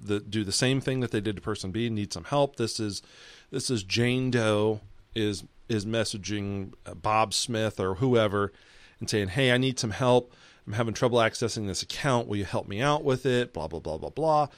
The, 0.00 0.20
do 0.20 0.44
the 0.44 0.52
same 0.52 0.80
thing 0.80 1.00
that 1.00 1.10
they 1.10 1.20
did 1.20 1.36
to 1.36 1.42
person 1.42 1.72
B. 1.72 1.90
Need 1.90 2.12
some 2.12 2.24
help. 2.24 2.56
This 2.56 2.78
is 2.78 3.02
this 3.50 3.70
is 3.70 3.82
Jane 3.82 4.30
Doe 4.30 4.80
is 5.14 5.44
is 5.68 5.84
messaging 5.84 6.72
Bob 7.02 7.34
Smith 7.34 7.78
or 7.80 7.96
whoever 7.96 8.52
and 9.00 9.08
saying, 9.08 9.28
"Hey, 9.28 9.52
I 9.52 9.58
need 9.58 9.78
some 9.78 9.90
help. 9.90 10.32
I'm 10.66 10.74
having 10.74 10.94
trouble 10.94 11.18
accessing 11.18 11.66
this 11.66 11.82
account. 11.82 12.28
Will 12.28 12.36
you 12.36 12.44
help 12.44 12.68
me 12.68 12.80
out 12.80 13.04
with 13.04 13.26
it?" 13.26 13.52
Blah 13.52 13.68
blah 13.68 13.80
blah 13.80 13.98
blah 13.98 14.10
blah. 14.10 14.48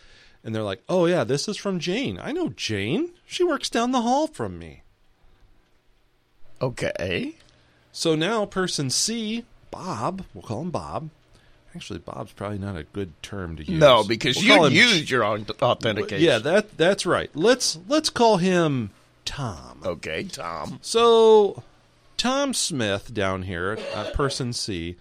And 0.43 0.55
they're 0.55 0.63
like, 0.63 0.83
"Oh 0.89 1.07
yeah, 1.07 1.25
this 1.25 1.49
is 1.49 1.57
from 1.57 1.79
Jane. 1.79 2.19
I 2.23 2.33
know 2.33 2.49
Jane. 2.51 3.13
She 3.27 3.45
works 3.45 3.71
down 3.71 3.93
the 3.93 4.03
hall 4.03 4.27
from 4.27 4.59
me." 4.59 4.83
Okay. 6.63 7.37
So 7.93 8.15
now 8.15 8.45
person 8.47 8.91
C, 8.91 9.45
Bob, 9.71 10.25
we'll 10.35 10.43
call 10.43 10.63
him 10.63 10.71
Bob. 10.71 11.11
Actually, 11.75 12.01
Bob's 12.01 12.33
probably 12.33 12.59
not 12.59 12.77
a 12.77 12.83
good 12.83 13.13
term 13.23 13.57
to 13.57 13.65
use. 13.65 13.79
No, 13.81 14.03
because 14.03 14.37
We'll 14.37 14.73
you 14.73 14.83
used 14.83 15.09
your 15.09 15.23
own 15.23 15.47
authentication. 15.63 16.25
Yeah, 16.25 16.39
that 16.39 16.77
that's 16.77 17.07
right. 17.07 17.31
Let's 17.35 17.79
let's 17.89 18.11
call 18.11 18.39
him 18.39 18.91
Tom. 19.25 19.81
Okay, 19.85 20.25
Tom. 20.25 20.81
So 20.83 21.63
Tom 22.21 22.53
Smith 22.53 23.15
down 23.15 23.45
here, 23.45 23.79
uh, 23.95 24.11
person 24.11 24.53
C, 24.53 24.97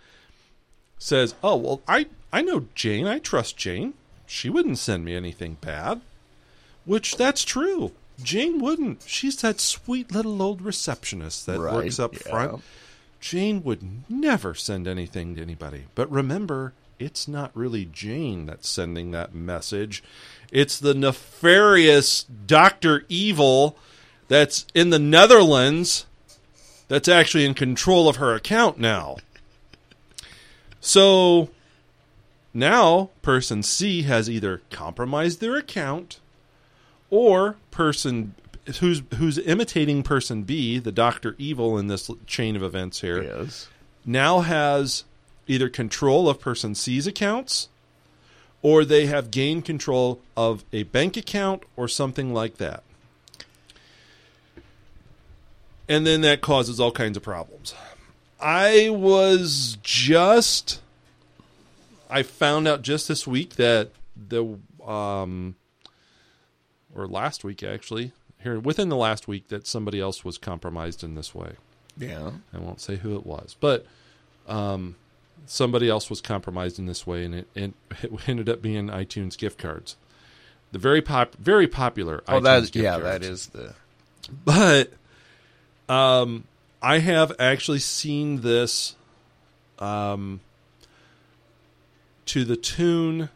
says, 0.97 1.35
"Oh 1.43 1.57
well, 1.57 1.81
I 1.85 2.05
I 2.31 2.41
know 2.41 2.67
Jane. 2.75 3.07
I 3.07 3.19
trust 3.19 3.57
Jane. 3.57 3.93
She 4.25 4.49
wouldn't 4.49 4.77
send 4.77 5.03
me 5.03 5.15
anything 5.15 5.57
bad." 5.59 5.99
Which 6.85 7.17
that's 7.17 7.43
true. 7.43 7.91
Jane 8.23 8.59
wouldn't. 8.59 9.03
She's 9.05 9.35
that 9.41 9.59
sweet 9.59 10.13
little 10.13 10.41
old 10.41 10.61
receptionist 10.61 11.45
that 11.45 11.59
Right, 11.59 11.73
works 11.73 11.99
up 11.99 12.13
yeah. 12.13 12.29
front. 12.29 12.61
Jane 13.19 13.63
would 13.65 14.09
never 14.09 14.55
send 14.55 14.87
anything 14.87 15.35
to 15.35 15.41
anybody. 15.41 15.87
But 15.95 16.09
remember, 16.09 16.71
it's 16.99 17.27
not 17.27 17.51
really 17.53 17.83
Jane 17.83 18.45
that's 18.45 18.69
sending 18.69 19.11
that 19.11 19.35
message. 19.35 20.01
It's 20.53 20.79
the 20.79 20.93
nefarious 20.93 22.23
Dr. 22.23 23.05
Evil 23.09 23.77
that's 24.29 24.65
in 24.73 24.89
the 24.89 24.99
Netherlands 24.99 26.05
that's 26.89 27.07
actually 27.07 27.45
in 27.45 27.53
control 27.53 28.09
of 28.09 28.17
her 28.17 28.35
account 28.35 28.77
now. 28.77 29.15
So 30.81 31.49
now 32.53 33.09
person 33.21 33.63
C 33.63 34.01
has 34.03 34.29
either 34.29 34.61
compromised 34.69 35.39
their 35.39 35.55
account 35.55 36.19
or 37.09 37.55
person 37.71 38.35
who's 38.79 39.01
who's 39.17 39.37
imitating 39.39 40.03
person 40.03 40.43
B, 40.43 40.77
the 40.79 40.91
Doctor 40.91 41.35
Evil 41.37 41.77
in 41.77 41.87
this 41.87 42.09
chain 42.27 42.55
of 42.55 42.63
events 42.63 43.01
here, 43.01 43.23
Yes. 43.23 43.67
now 44.05 44.41
has 44.41 45.03
either 45.47 45.69
control 45.69 46.29
of 46.29 46.39
person 46.39 46.75
C's 46.75 47.07
accounts 47.07 47.69
or 48.61 48.83
they 48.85 49.05
have 49.07 49.31
gained 49.31 49.65
control 49.65 50.19
of 50.35 50.63
a 50.73 50.83
bank 50.83 51.17
account 51.17 51.63
or 51.75 51.87
something 51.87 52.33
like 52.33 52.57
that. 52.57 52.83
And 55.89 56.07
then 56.07 56.21
that 56.21 56.39
causes 56.39 56.79
all 56.79 56.91
kinds 56.91 57.17
of 57.17 57.23
problems. 57.23 57.73
I 58.39 58.89
was 58.89 59.77
just 59.83 60.81
I 62.09 62.23
found 62.23 62.67
out 62.67 62.81
just 62.81 63.07
this 63.09 63.27
week 63.27 63.55
that 63.55 63.91
the 64.15 64.57
um 64.85 65.55
or 66.95 67.07
last 67.07 67.43
week 67.43 67.63
actually 67.63 68.13
here 68.41 68.59
within 68.59 68.89
the 68.89 68.95
last 68.95 69.27
week 69.27 69.49
that 69.49 69.67
somebody 69.67 69.99
else 69.99 70.23
was 70.23 70.37
compromised 70.37 71.03
in 71.03 71.15
this 71.15 71.35
way. 71.35 71.53
Yeah. 71.97 72.31
I 72.53 72.57
won't 72.57 72.79
say 72.79 72.95
who 72.95 73.15
it 73.15 73.25
was, 73.25 73.55
but 73.59 73.85
um, 74.47 74.95
somebody 75.45 75.89
else 75.89 76.09
was 76.09 76.21
compromised 76.21 76.79
in 76.79 76.85
this 76.85 77.05
way, 77.05 77.25
and 77.25 77.35
it, 77.35 77.47
it, 77.53 77.73
it 78.03 78.29
ended 78.29 78.49
up 78.49 78.61
being 78.61 78.87
iTunes 78.87 79.37
gift 79.37 79.59
cards. 79.59 79.97
The 80.71 80.79
very 80.79 81.01
pop, 81.01 81.35
very 81.35 81.67
popular. 81.67 82.23
Oh, 82.27 82.39
iTunes 82.39 82.43
that 82.43 82.61
gift 82.71 82.75
yeah, 82.83 82.99
cards. 82.99 83.03
that 83.03 83.23
is 83.23 83.47
the 83.47 83.73
But 84.45 84.93
um, 85.89 86.45
I 86.81 86.99
have 86.99 87.33
actually 87.39 87.79
seen 87.79 88.41
this 88.41 88.95
um, 89.79 90.39
to 92.27 92.45
the 92.45 92.55
tune 92.55 93.29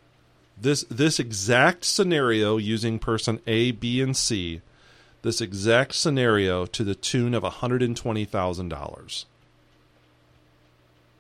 this 0.60 0.84
this 0.90 1.20
exact 1.20 1.84
scenario 1.84 2.58
using 2.58 3.00
person 3.00 3.40
A, 3.48 3.72
B, 3.72 4.00
and 4.02 4.16
C. 4.16 4.62
This 5.24 5.42
exact 5.42 5.96
scenario 5.96 6.66
to 6.68 6.84
the 6.84 6.96
tune 6.96 7.34
of 7.34 7.44
hundred 7.44 7.82
and 7.82 7.98
twenty 7.98 8.24
thousand 8.24 8.70
dollars. 8.70 9.26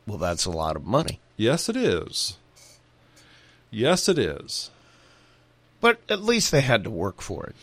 well. 0.07 0.17
That's 0.17 0.45
a 0.45 0.51
lot 0.51 0.75
of 0.75 0.85
money, 0.85 1.19
Yes, 1.35 1.67
it 1.67 1.75
is. 1.75 2.37
Yes, 3.71 4.07
it 4.07 4.19
is. 4.19 4.69
but 5.81 5.99
at 6.07 6.21
least 6.21 6.51
they 6.51 6.61
had 6.61 6.83
to 6.83 6.89
work 6.91 7.21
for 7.21 7.45
it. 7.47 7.55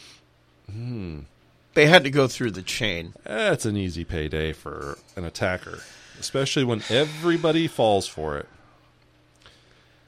They 1.75 1.87
had 1.87 2.05
to 2.05 2.11
go 2.11 2.27
through 2.27 2.53
the 2.53 2.63
chain. 2.63 3.15
That's 3.25 3.65
an 3.65 3.77
easy 3.77 4.05
payday 4.05 4.53
for 4.53 4.99
an 5.17 5.25
attacker, 5.25 5.81
especially 6.19 6.65
when 6.65 6.83
everybody 6.91 7.69
falls 7.69 8.07
for 8.07 8.39
it. 8.39 8.49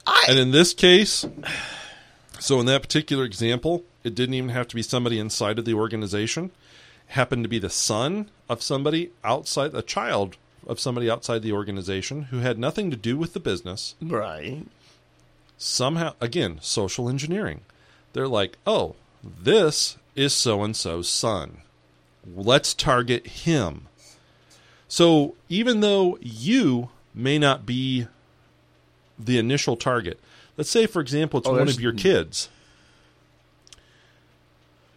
I 0.05 0.25
And 0.27 0.37
in 0.37 0.51
this 0.51 0.73
case, 0.73 1.25
so 2.39 2.59
in 2.59 2.65
that 2.65 2.81
particular 2.81 3.23
example, 3.23 3.83
it 4.03 4.15
didn't 4.15 4.35
even 4.35 4.49
have 4.49 4.67
to 4.67 4.75
be 4.75 4.81
somebody 4.81 5.19
inside 5.19 5.57
of 5.57 5.65
the 5.65 5.73
organization. 5.73 6.45
It 7.07 7.13
happened 7.13 7.43
to 7.43 7.49
be 7.49 7.59
the 7.59 7.69
son 7.69 8.29
of 8.49 8.61
somebody 8.61 9.11
outside, 9.23 9.73
a 9.73 9.81
child 9.81 10.35
of 10.67 10.79
somebody 10.79 11.09
outside 11.09 11.41
the 11.41 11.53
organization 11.53 12.23
who 12.23 12.39
had 12.39 12.59
nothing 12.59 12.91
to 12.91 12.97
do 12.97 13.17
with 13.17 13.33
the 13.33 13.39
business. 13.39 13.95
right. 14.01 14.63
Somehow, 15.57 16.15
again, 16.19 16.59
social 16.61 17.07
engineering. 17.07 17.61
They're 18.11 18.27
like, 18.27 18.57
oh, 18.67 18.95
this 19.23 19.97
is 20.15 20.33
so 20.33 20.63
and 20.63 20.75
so's 20.75 21.09
son. 21.09 21.57
Let's 22.35 22.73
target 22.73 23.25
him. 23.27 23.87
So 24.87 25.35
even 25.49 25.79
though 25.81 26.17
you 26.21 26.89
may 27.13 27.37
not 27.39 27.65
be 27.65 28.07
the 29.19 29.37
initial 29.37 29.75
target, 29.75 30.19
let's 30.57 30.69
say, 30.69 30.85
for 30.85 31.01
example, 31.01 31.39
it's 31.39 31.47
Oh, 31.47 31.53
one 31.53 31.67
of 31.67 31.81
your 31.81 31.93
kids. 31.93 32.49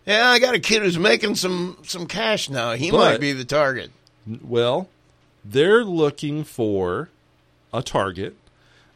Yeah, 0.07 0.29
I 0.29 0.39
got 0.39 0.55
a 0.55 0.61
kid 0.61 0.83
who's 0.83 0.99
making 0.99 1.35
some 1.35 1.79
some 1.83 2.07
cash 2.07 2.49
now. 2.49 2.73
He 2.75 2.91
But- 2.91 2.99
might 2.99 3.21
be 3.21 3.33
the 3.33 3.45
target. 3.45 3.91
Well, 4.43 4.89
they're 5.45 5.85
looking 5.85 6.45
for 6.45 7.09
a 7.73 7.83
target. 7.83 8.37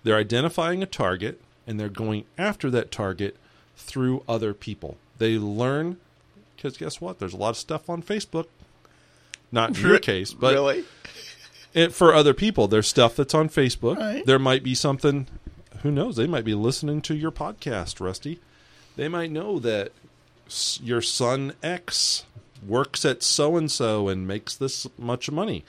They're 0.05 0.17
identifying 0.17 0.83
a 0.83 0.87
target 0.87 1.41
and 1.67 1.79
they're 1.79 1.89
going 1.89 2.25
after 2.39 2.71
that 2.71 2.91
target 2.91 3.37
through 3.77 4.23
other 4.29 4.55
people. 4.55 4.97
They 5.19 5.37
learn 5.39 5.99
because 6.61 6.77
guess 6.77 7.01
what? 7.01 7.19
There's 7.19 7.33
a 7.33 7.39
lot 7.39 7.51
of 7.51 7.57
stuff 7.57 7.89
on 7.89 8.03
Facebook. 8.03 8.47
Not 9.51 9.71
in 9.71 9.83
your 9.89 9.99
case, 9.99 10.35
but 10.35 10.53
really, 10.53 10.85
it, 11.73 11.93
for 11.95 12.13
other 12.13 12.35
people, 12.35 12.69
there's 12.69 12.87
stuff 12.87 13.17
that's 13.17 13.35
on 13.35 13.49
Facebook. 13.49 13.97
Right. 13.97 14.25
There 14.27 14.39
might 14.39 14.63
be 14.63 14.75
something. 14.75 15.27
Who 15.83 15.91
knows? 15.91 16.17
They 16.17 16.27
might 16.27 16.45
be 16.45 16.55
listening 16.55 17.01
to 17.03 17.15
your 17.15 17.31
podcast, 17.31 17.99
Rusty. 17.99 18.41
They 18.97 19.09
might 19.09 19.31
know 19.31 19.59
that 19.61 19.93
your 20.83 21.01
son 21.01 21.55
X 21.63 22.25
works 22.67 23.07
at 23.07 23.23
so 23.23 23.57
and 23.57 23.71
so 23.71 24.09
and 24.09 24.29
makes 24.29 24.55
this 24.55 24.87
much 24.99 25.31
money. 25.31 25.65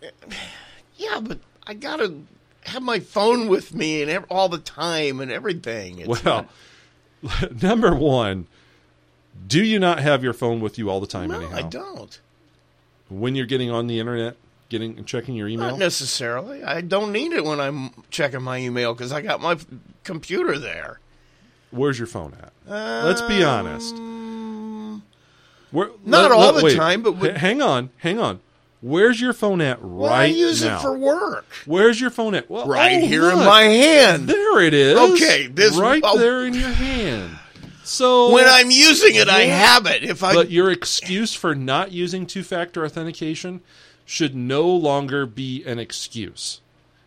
yeah, 0.96 1.18
but 1.20 1.40
I 1.66 1.74
gotta 1.74 2.14
have 2.62 2.82
my 2.82 3.00
phone 3.00 3.48
with 3.48 3.74
me 3.74 4.02
and 4.02 4.10
ev- 4.10 4.26
all 4.30 4.48
the 4.48 4.58
time 4.58 5.20
and 5.20 5.32
everything. 5.32 5.98
It's 5.98 6.24
Well, 6.24 6.46
number 7.62 7.94
one, 7.94 8.46
do 9.46 9.62
you 9.64 9.78
not 9.78 10.00
have 10.00 10.22
your 10.24 10.32
phone 10.32 10.60
with 10.60 10.78
you 10.78 10.90
all 10.90 11.00
the 11.00 11.06
time? 11.06 11.30
no, 11.30 11.40
anyhow, 11.40 11.56
I 11.56 11.62
don't. 11.62 12.18
When 13.08 13.34
you're 13.34 13.46
getting 13.46 13.70
on 13.70 13.86
the 13.86 13.98
internet, 13.98 14.36
getting 14.68 14.96
and 14.98 15.06
checking 15.06 15.34
your 15.34 15.48
email. 15.48 15.70
Not 15.70 15.78
necessarily. 15.78 16.62
I 16.62 16.80
don't 16.80 17.12
need 17.12 17.32
it 17.32 17.44
when 17.44 17.60
I'm 17.60 17.90
checking 18.10 18.42
my 18.42 18.58
email 18.58 18.94
because 18.94 19.12
I 19.12 19.20
got 19.20 19.40
my 19.40 19.58
computer 20.04 20.58
there. 20.58 21.00
Where's 21.72 21.98
your 21.98 22.06
phone 22.06 22.34
at? 22.40 22.52
Let's 22.66 23.22
be 23.22 23.42
honest. 23.44 23.94
Where, 25.70 25.86
Um, 25.88 25.92
Not 26.04 26.32
all 26.32 26.52
the 26.52 26.64
wait. 26.64 26.76
time, 26.76 27.02
but 27.02 27.12
with- 27.12 27.36
hang 27.36 27.62
on, 27.62 27.90
hang 27.98 28.18
on. 28.18 28.40
Where's 28.82 29.20
your 29.20 29.32
phone 29.34 29.60
at 29.60 29.78
right 29.82 29.88
Well, 30.00 30.12
I 30.12 30.24
use 30.24 30.64
now? 30.64 30.78
it 30.78 30.82
for 30.82 30.96
work. 30.96 31.44
Where's 31.66 32.00
your 32.00 32.08
phone 32.10 32.34
at? 32.34 32.48
Well, 32.50 32.66
Right 32.66 33.02
oh, 33.02 33.06
here 33.06 33.30
in 33.30 33.38
my 33.38 33.62
hand. 33.62 34.26
There 34.26 34.60
it 34.60 34.72
is. 34.72 34.98
Okay, 34.98 35.46
this- 35.48 35.76
right 35.76 36.02
oh. 36.04 36.18
there 36.18 36.46
in 36.46 36.54
your 36.54 36.68
hand. 36.70 36.89
So 37.84 38.32
When 38.32 38.46
I'm 38.46 38.70
using 38.70 39.14
it, 39.14 39.28
I 39.28 39.42
have 39.42 39.86
it. 39.86 40.02
If 40.02 40.22
I 40.22 40.34
but 40.34 40.50
your 40.50 40.70
excuse 40.70 41.34
for 41.34 41.54
not 41.54 41.92
using 41.92 42.26
two-factor 42.26 42.84
authentication 42.84 43.60
should 44.04 44.34
no 44.34 44.68
longer 44.68 45.26
be 45.26 45.64
an 45.64 45.78
excuse. 45.78 46.60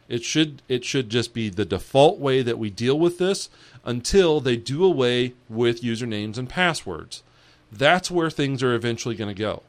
It 0.09 0.23
should 0.23 0.61
it 0.67 0.83
should 0.83 1.09
just 1.09 1.33
be 1.33 1.49
the 1.49 1.65
default 1.65 2.19
way 2.19 2.41
that 2.41 2.59
we 2.59 2.69
deal 2.69 2.99
with 2.99 3.17
this 3.17 3.49
until 3.85 4.39
they 4.39 4.55
do 4.55 4.83
away 4.83 5.33
with 5.49 5.81
usernames 5.81 6.37
and 6.37 6.49
passwords. 6.49 7.23
That's 7.71 8.11
where 8.11 8.29
things 8.29 8.61
are 8.61 8.73
eventually 8.73 9.15
going 9.15 9.33
to 9.33 9.39
go. 9.39 9.63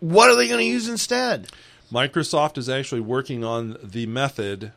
what 0.00 0.30
are 0.30 0.36
they 0.36 0.46
going 0.46 0.60
to 0.60 0.64
use 0.64 0.88
instead? 0.88 1.48
Microsoft 1.92 2.58
is 2.58 2.68
actually 2.68 3.00
working 3.00 3.42
on 3.42 3.76
the 3.82 4.06
method, 4.06 4.72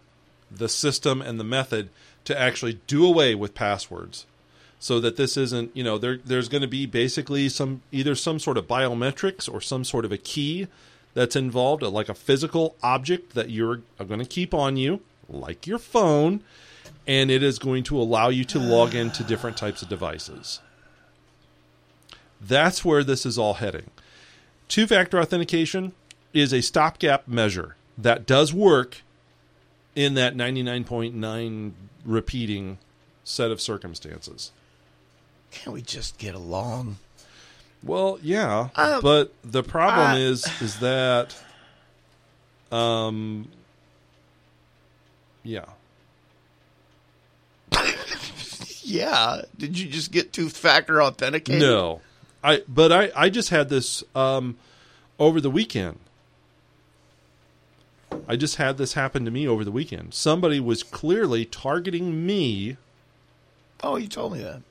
the 0.50 0.70
system 0.70 1.22
and 1.22 1.40
the 1.40 1.44
method 1.44 1.90
to 2.24 2.40
actually 2.40 2.80
do 2.88 3.06
away 3.06 3.36
with 3.36 3.54
passwords. 3.54 4.26
So 4.82 5.00
that 5.00 5.16
this 5.16 5.38
isn't, 5.38 5.78
you 5.78 5.84
know, 5.84 6.00
there 6.00 6.18
there's 6.18 6.50
going 6.50 6.64
to 6.64 6.68
be 6.68 6.88
basically 6.88 7.50
some 7.50 7.84
either 7.92 8.16
some 8.16 8.40
sort 8.40 8.58
of 8.58 8.68
biometrics 8.68 9.48
or 9.48 9.62
some 9.62 9.84
sort 9.84 10.06
of 10.06 10.12
a 10.12 10.18
key 10.18 10.68
that's 11.14 11.36
involved, 11.36 11.84
like 11.84 12.10
a 12.10 12.16
physical 12.16 12.76
object 12.82 13.36
that 13.36 13.52
you're 13.52 13.82
going 14.00 14.20
to 14.20 14.26
keep 14.26 14.56
on 14.56 14.78
you, 14.78 15.02
like 15.30 15.68
your 15.68 15.78
phone, 15.78 16.42
and 17.06 17.30
it 17.30 17.44
is 17.44 17.60
going 17.60 17.84
to 17.84 18.02
allow 18.02 18.30
you 18.30 18.44
to 18.46 18.58
log 18.58 18.96
into 18.96 19.24
different 19.24 19.56
types 19.56 19.84
of 19.84 19.90
devices. 19.90 20.62
That's 22.42 22.84
where 22.84 23.04
this 23.04 23.24
is 23.24 23.38
all 23.38 23.56
heading. 23.56 23.92
Two 24.68 24.88
factor 24.88 25.20
authentication 25.20 25.94
is 26.34 26.52
a 26.52 26.62
stopgap 26.62 27.28
measure 27.28 27.76
that 28.00 28.26
does 28.26 28.52
work 28.52 29.04
in 29.96 30.16
that 30.16 30.36
99.9 30.36 31.72
repeating 32.04 32.80
set 33.24 33.52
of 33.52 33.62
circumstances. 33.62 34.52
Can't 35.52 35.74
we 35.74 35.82
just 35.82 36.18
get 36.18 36.34
along? 36.34 36.98
Well, 37.84 38.20
yeah, 38.22 38.70
Uh, 38.76 39.02
but 39.02 39.34
the 39.44 39.64
problem 39.64 40.12
uh, 40.12 40.18
is 40.18 40.46
is 40.62 40.80
that 40.80 41.36
um 42.72 43.50
yeah. 45.44 45.66
Yeah. 48.84 49.44
Did 49.58 49.80
you 49.80 49.88
just 49.90 50.12
get 50.12 50.34
two 50.34 50.50
factor 50.50 51.02
authenticated? 51.02 51.62
No. 51.62 52.02
I 52.44 52.64
but 52.68 52.92
I 52.92 53.12
I 53.16 53.30
just 53.30 53.50
had 53.50 53.70
this 53.70 54.04
um 54.16 54.58
over 55.20 55.40
the 55.40 55.52
weekend. 55.52 56.00
I 58.28 58.36
just 58.36 58.58
had 58.58 58.78
this 58.78 58.94
happen 58.94 59.26
to 59.26 59.32
me 59.32 59.48
over 59.48 59.64
the 59.64 59.72
weekend. 59.72 60.14
Somebody 60.14 60.60
was 60.60 60.84
clearly 60.84 61.46
targeting 61.46 62.26
me. 62.26 62.78
Oh, 63.84 63.96
you 63.96 64.08
told 64.08 64.34
me 64.34 64.44
that. 64.44 64.62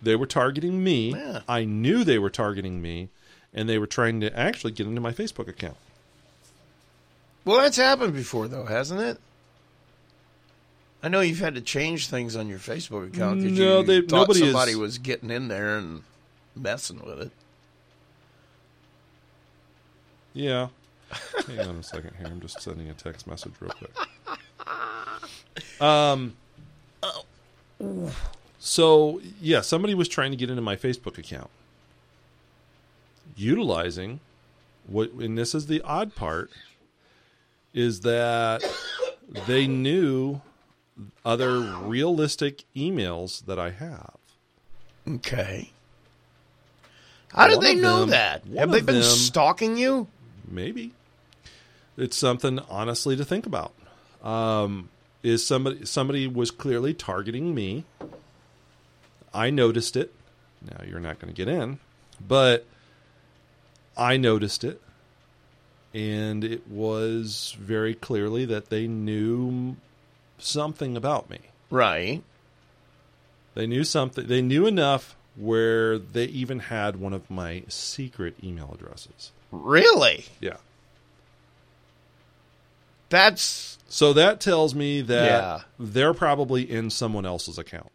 They 0.00 0.14
were 0.16 0.26
targeting 0.26 0.82
me. 0.84 1.10
Yeah. 1.12 1.40
I 1.48 1.64
knew 1.64 2.04
they 2.04 2.18
were 2.18 2.30
targeting 2.30 2.80
me 2.80 3.08
and 3.52 3.68
they 3.68 3.78
were 3.78 3.86
trying 3.86 4.20
to 4.20 4.38
actually 4.38 4.72
get 4.72 4.86
into 4.86 5.00
my 5.00 5.12
Facebook 5.12 5.48
account. 5.48 5.76
Well, 7.44 7.58
that's 7.62 7.76
happened 7.78 8.12
before, 8.14 8.46
though, 8.48 8.66
hasn't 8.66 9.00
it? 9.00 9.18
I 11.02 11.08
know 11.08 11.20
you've 11.20 11.38
had 11.40 11.54
to 11.54 11.60
change 11.60 12.08
things 12.08 12.36
on 12.36 12.48
your 12.48 12.58
Facebook 12.58 13.06
account 13.14 13.42
because 13.42 13.58
No, 13.58 13.80
you 13.80 13.86
they- 13.86 14.00
thought 14.02 14.16
nobody 14.28 14.40
is- 14.42 14.46
somebody 14.52 14.74
was 14.74 14.98
getting 14.98 15.30
in 15.30 15.48
there 15.48 15.78
and 15.78 16.02
messing 16.54 17.00
with 17.04 17.20
it. 17.22 17.30
Yeah. 20.34 20.68
Hang 21.46 21.60
on 21.60 21.76
a 21.76 21.82
second 21.82 22.14
here. 22.18 22.26
I'm 22.26 22.40
just 22.40 22.60
sending 22.60 22.88
a 22.90 22.94
text 22.94 23.26
message 23.26 23.54
real 23.60 23.72
quick. 23.72 23.92
Um, 25.80 26.34
So, 28.58 29.20
yeah, 29.40 29.60
somebody 29.60 29.94
was 29.94 30.08
trying 30.08 30.30
to 30.32 30.36
get 30.36 30.50
into 30.50 30.62
my 30.62 30.76
Facebook 30.76 31.18
account 31.18 31.50
utilizing 33.36 34.20
what, 34.86 35.12
and 35.12 35.38
this 35.38 35.54
is 35.54 35.66
the 35.66 35.80
odd 35.82 36.14
part, 36.14 36.50
is 37.72 38.00
that 38.00 38.64
they 39.46 39.66
knew 39.66 40.40
other 41.24 41.60
realistic 41.60 42.64
emails 42.74 43.44
that 43.46 43.58
I 43.58 43.70
have. 43.70 44.16
Okay. 45.06 45.70
How 47.28 47.46
did 47.46 47.60
they 47.60 47.74
know 47.74 48.00
them- 48.00 48.10
that? 48.10 48.44
Have 48.56 48.72
they 48.72 48.80
been 48.80 48.96
them- 48.96 49.04
stalking 49.04 49.76
you? 49.76 50.08
Maybe 50.50 50.92
it's 51.96 52.16
something 52.16 52.58
honestly 52.70 53.16
to 53.16 53.24
think 53.24 53.46
about. 53.46 53.72
Um, 54.22 54.88
is 55.22 55.46
somebody 55.46 55.84
somebody 55.84 56.26
was 56.26 56.50
clearly 56.50 56.94
targeting 56.94 57.54
me? 57.54 57.84
I 59.38 59.50
noticed 59.50 59.96
it. 59.96 60.12
Now 60.62 60.82
you're 60.84 60.98
not 61.00 61.18
going 61.20 61.32
to 61.32 61.36
get 61.36 61.48
in, 61.48 61.78
but 62.26 62.66
I 63.96 64.16
noticed 64.16 64.64
it, 64.64 64.80
and 65.94 66.42
it 66.44 66.66
was 66.68 67.56
very 67.60 67.94
clearly 67.94 68.44
that 68.46 68.68
they 68.68 68.86
knew 68.88 69.76
something 70.38 70.96
about 70.96 71.30
me. 71.30 71.38
Right. 71.70 72.22
They 73.54 73.66
knew 73.66 73.84
something. 73.84 74.26
They 74.26 74.42
knew 74.42 74.66
enough 74.66 75.14
where 75.36 75.98
they 75.98 76.24
even 76.24 76.58
had 76.58 76.96
one 76.96 77.12
of 77.12 77.30
my 77.30 77.62
secret 77.68 78.34
email 78.42 78.70
addresses. 78.74 79.30
Really? 79.52 80.26
Yeah. 80.40 80.56
That's 83.08 83.78
So 83.88 84.12
that 84.12 84.40
tells 84.40 84.74
me 84.74 85.00
that 85.02 85.24
Yeah. 85.24 85.60
they're 85.78 86.12
probably 86.14 86.70
in 86.70 86.90
someone 86.90 87.24
else's 87.24 87.56
account. 87.58 87.90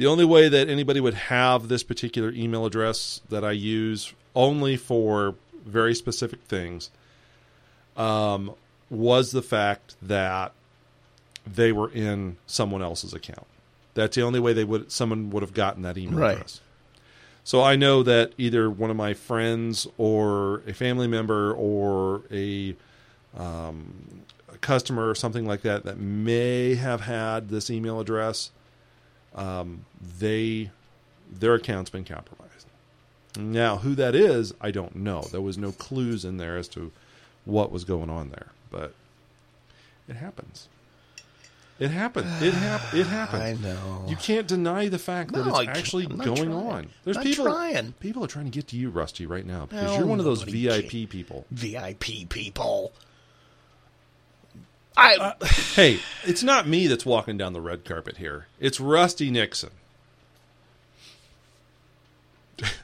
The 0.00 0.06
only 0.06 0.24
way 0.24 0.48
that 0.48 0.70
anybody 0.70 0.98
would 0.98 1.12
have 1.12 1.68
this 1.68 1.82
particular 1.82 2.30
email 2.30 2.64
address 2.64 3.20
that 3.28 3.44
I 3.44 3.50
use 3.50 4.14
only 4.34 4.78
for 4.78 5.34
very 5.66 5.94
specific 5.94 6.40
things 6.44 6.88
um, 7.98 8.54
was 8.88 9.32
the 9.32 9.42
fact 9.42 9.96
that 10.00 10.52
they 11.46 11.70
were 11.70 11.90
in 11.90 12.38
someone 12.46 12.80
else's 12.80 13.12
account. 13.12 13.46
That's 13.92 14.16
the 14.16 14.22
only 14.22 14.40
way 14.40 14.54
they 14.54 14.64
would 14.64 14.90
someone 14.90 15.28
would 15.32 15.42
have 15.42 15.52
gotten 15.52 15.82
that 15.82 15.98
email 15.98 16.18
Right. 16.18 16.32
address. 16.36 16.62
So 17.44 17.60
I 17.60 17.76
know 17.76 18.02
that 18.02 18.32
either 18.38 18.70
one 18.70 18.88
of 18.88 18.96
my 18.96 19.12
friends 19.12 19.86
or 19.98 20.62
a 20.66 20.72
family 20.72 21.08
member 21.08 21.52
or 21.52 22.22
a 22.32 22.74
um, 23.36 24.22
a 24.50 24.56
customer 24.56 25.10
or 25.10 25.14
something 25.14 25.44
like 25.44 25.60
that 25.60 25.84
that 25.84 25.98
may 25.98 26.76
have 26.76 27.02
had 27.02 27.50
this 27.50 27.68
email 27.68 28.00
address, 28.00 28.50
um, 29.34 29.84
they 30.18 30.70
their 31.32 31.54
account's 31.54 31.90
been 31.90 32.04
compromised. 32.04 32.66
Now, 33.38 33.76
who 33.78 33.94
that 33.94 34.14
is, 34.16 34.52
I 34.60 34.70
don't 34.72 34.96
know. 34.96 35.22
There 35.30 35.40
was 35.40 35.56
no 35.56 35.70
clues 35.72 36.24
in 36.24 36.36
there 36.38 36.56
as 36.56 36.66
to 36.68 36.90
what 37.44 37.70
was 37.70 37.84
going 37.84 38.10
on 38.10 38.30
there, 38.30 38.48
but 38.72 38.94
it 40.08 40.16
happens. 40.16 40.68
It 41.78 41.90
happens. 41.92 42.42
It 42.42 42.52
hap- 42.52 42.92
It 42.92 43.06
happens. 43.06 43.42
I 43.42 43.52
know. 43.54 44.04
You 44.08 44.16
can't 44.16 44.46
deny 44.48 44.88
the 44.88 44.98
fact 44.98 45.32
that 45.32 45.46
No, 45.46 45.54
I 45.54 45.60
it's 45.62 45.78
actually 45.78 46.06
going 46.06 46.34
trying. 46.36 46.52
on. 46.52 46.88
There's 47.04 47.16
Not 47.16 47.24
people. 47.24 47.44
trying. 47.46 47.92
People 48.00 48.22
are 48.24 48.28
trying 48.28 48.44
to 48.46 48.50
get 48.50 48.66
to 48.68 48.76
you, 48.76 48.90
Rusty, 48.90 49.24
right 49.26 49.46
now 49.46 49.64
because 49.66 49.84
No, 49.92 49.98
you're 49.98 50.06
one 50.06 50.18
of 50.18 50.24
those 50.26 50.42
VIP 50.42 50.90
can. 50.90 51.06
people. 51.06 51.46
VIP 51.52 52.28
people. 52.28 52.92
I 54.96 55.14
Uh, 55.16 55.46
Hey, 55.74 56.00
it's 56.24 56.42
not 56.42 56.66
me 56.68 56.86
that's 56.86 57.06
walking 57.06 57.36
down 57.38 57.52
the 57.52 57.60
red 57.60 57.84
carpet 57.84 58.16
here. 58.18 58.46
It's 58.58 58.80
Rusty 58.80 59.30
Nixon. 59.30 59.70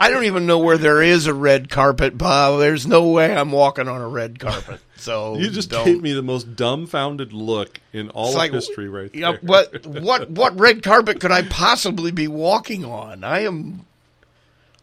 I 0.01 0.09
don't 0.09 0.25
even 0.25 0.47
know 0.47 0.59
where 0.59 0.79
there 0.79 1.03
is 1.03 1.27
a 1.27 1.35
red 1.35 1.69
carpet, 1.69 2.17
Bob. 2.17 2.61
There's 2.61 2.87
no 2.87 3.09
way 3.11 3.37
I'm 3.37 3.53
walking 3.53 3.89
on 3.89 4.01
a 4.01 4.09
red 4.09 4.39
carpet. 4.39 4.81
So 4.99 5.37
You 5.37 5.51
just 5.51 5.69
don't. 5.69 5.85
gave 5.85 6.01
me 6.01 6.15
the 6.15 6.23
most 6.23 6.57
dumbfounded 6.57 7.35
look 7.35 7.81
in 7.93 8.09
all 8.09 8.29
It's 8.29 8.35
of 8.35 8.39
like, 8.39 8.53
history, 8.53 8.89
right 8.89 9.15
Yeah, 9.15 9.33
there. 9.33 9.41
what 9.43 9.85
what 9.87 10.31
what 10.31 10.59
red 10.59 10.83
carpet 10.83 11.21
could 11.21 11.31
I 11.31 11.43
possibly 11.43 12.11
be 12.13 12.27
walking 12.29 12.83
on? 12.83 13.23
I 13.23 13.41
am 13.41 13.85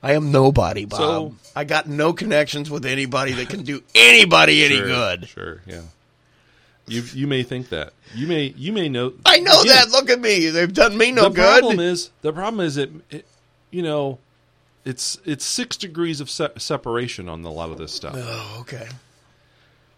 I 0.03 0.13
am 0.13 0.31
nobody, 0.31 0.85
Bob. 0.85 0.99
So- 0.99 1.35
I 1.55 1.63
got 1.63 1.87
no 1.89 2.13
connections 2.13 2.69
with 2.69 2.85
anybody 2.85 3.31
that 3.33 3.49
can 3.49 3.63
do 3.63 3.81
anybody 3.95 4.63
any 4.63 4.75
Sure, 4.75 4.85
good. 4.85 5.27
Sure, 5.27 5.61
yeah. 5.65 5.81
You 6.87 7.01
you 7.13 7.27
may 7.27 7.43
think 7.43 7.69
that. 7.69 7.93
You 8.13 8.27
may 8.27 8.53
you 8.57 8.73
may 8.73 8.89
know. 8.89 9.13
I 9.25 9.39
know 9.39 9.61
Again, 9.61 9.75
that. 9.75 9.91
Look 9.91 10.09
at 10.09 10.19
me. 10.19 10.49
They've 10.49 10.71
done 10.73 10.97
me 10.97 11.11
no 11.11 11.23
the 11.23 11.29
good. 11.29 11.59
problem 11.59 11.79
is 11.79 12.11
the 12.21 12.33
problem 12.33 12.59
is 12.65 12.75
it, 12.77 12.91
it 13.09 13.25
you 13.71 13.81
know 13.81 14.19
it's 14.85 15.17
it's 15.25 15.45
six 15.45 15.77
degrees 15.77 16.19
of 16.19 16.29
se- 16.29 16.51
separation 16.57 17.29
on 17.29 17.43
a 17.45 17.51
lot 17.51 17.69
of 17.69 17.77
this 17.77 17.93
stuff. 17.93 18.15
oh, 18.17 18.57
okay. 18.61 18.87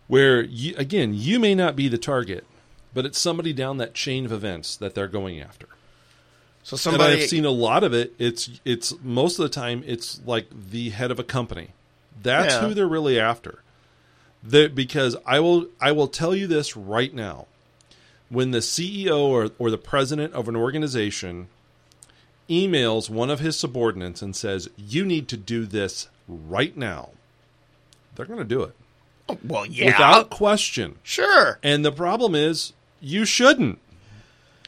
where 0.08 0.44
you, 0.44 0.76
again 0.78 1.14
you 1.16 1.40
may 1.40 1.56
not 1.56 1.76
be 1.76 1.88
the 1.88 1.98
target 1.98 2.46
but 2.94 3.06
it's 3.06 3.18
somebody 3.20 3.52
down 3.52 3.78
that 3.78 3.94
chain 3.96 4.26
of 4.26 4.32
events 4.32 4.78
that 4.78 4.94
they're 4.94 5.08
going 5.08 5.40
after 5.42 5.68
So 6.64 6.76
and 6.76 6.80
somebody 6.80 7.24
i've 7.24 7.30
seen 7.30 7.46
a 7.46 7.50
lot 7.50 7.84
of 7.84 7.94
it 7.94 8.14
it's 8.20 8.50
it's 8.64 8.94
most 9.02 9.40
of 9.40 9.44
the 9.44 9.50
time 9.50 9.84
it's 9.88 10.22
like 10.26 10.46
the 10.70 10.90
head 10.92 11.10
of 11.12 11.20
a 11.20 11.24
company 11.24 11.70
that's 12.22 12.54
Yeah. 12.54 12.68
who 12.68 12.74
they're 12.76 12.88
really 12.88 13.20
after 13.20 13.64
because 14.50 15.16
i 15.26 15.40
will 15.40 15.68
i 15.82 15.92
will 15.92 16.08
tell 16.08 16.36
you 16.36 16.48
this 16.48 16.76
right 16.78 17.14
now 17.14 17.46
when 18.30 18.52
the 18.52 18.60
ceo 18.60 19.18
or, 19.20 19.50
or 19.60 19.70
the 19.72 19.78
president 19.78 20.34
of 20.34 20.48
an 20.48 20.56
organization 20.56 21.48
emails 22.50 23.10
one 23.10 23.30
of 23.30 23.40
his 23.40 23.58
subordinates 23.58 24.22
and 24.22 24.36
says 24.36 24.70
you 24.78 25.04
need 25.04 25.28
to 25.28 25.38
do 25.38 25.66
this 25.66 26.10
right 26.28 26.78
now 26.78 27.10
they're 28.16 28.26
going 28.26 28.40
to 28.40 28.46
do 28.46 28.62
it 28.62 28.76
oh, 29.30 29.38
well, 29.44 29.66
yeah, 29.66 29.86
without 29.88 30.30
question 30.30 30.96
sure. 31.04 31.60
and 31.64 31.84
the 31.84 31.92
problem 31.92 32.36
is, 32.36 32.74
you 33.02 33.26
shouldn't. 33.26 33.80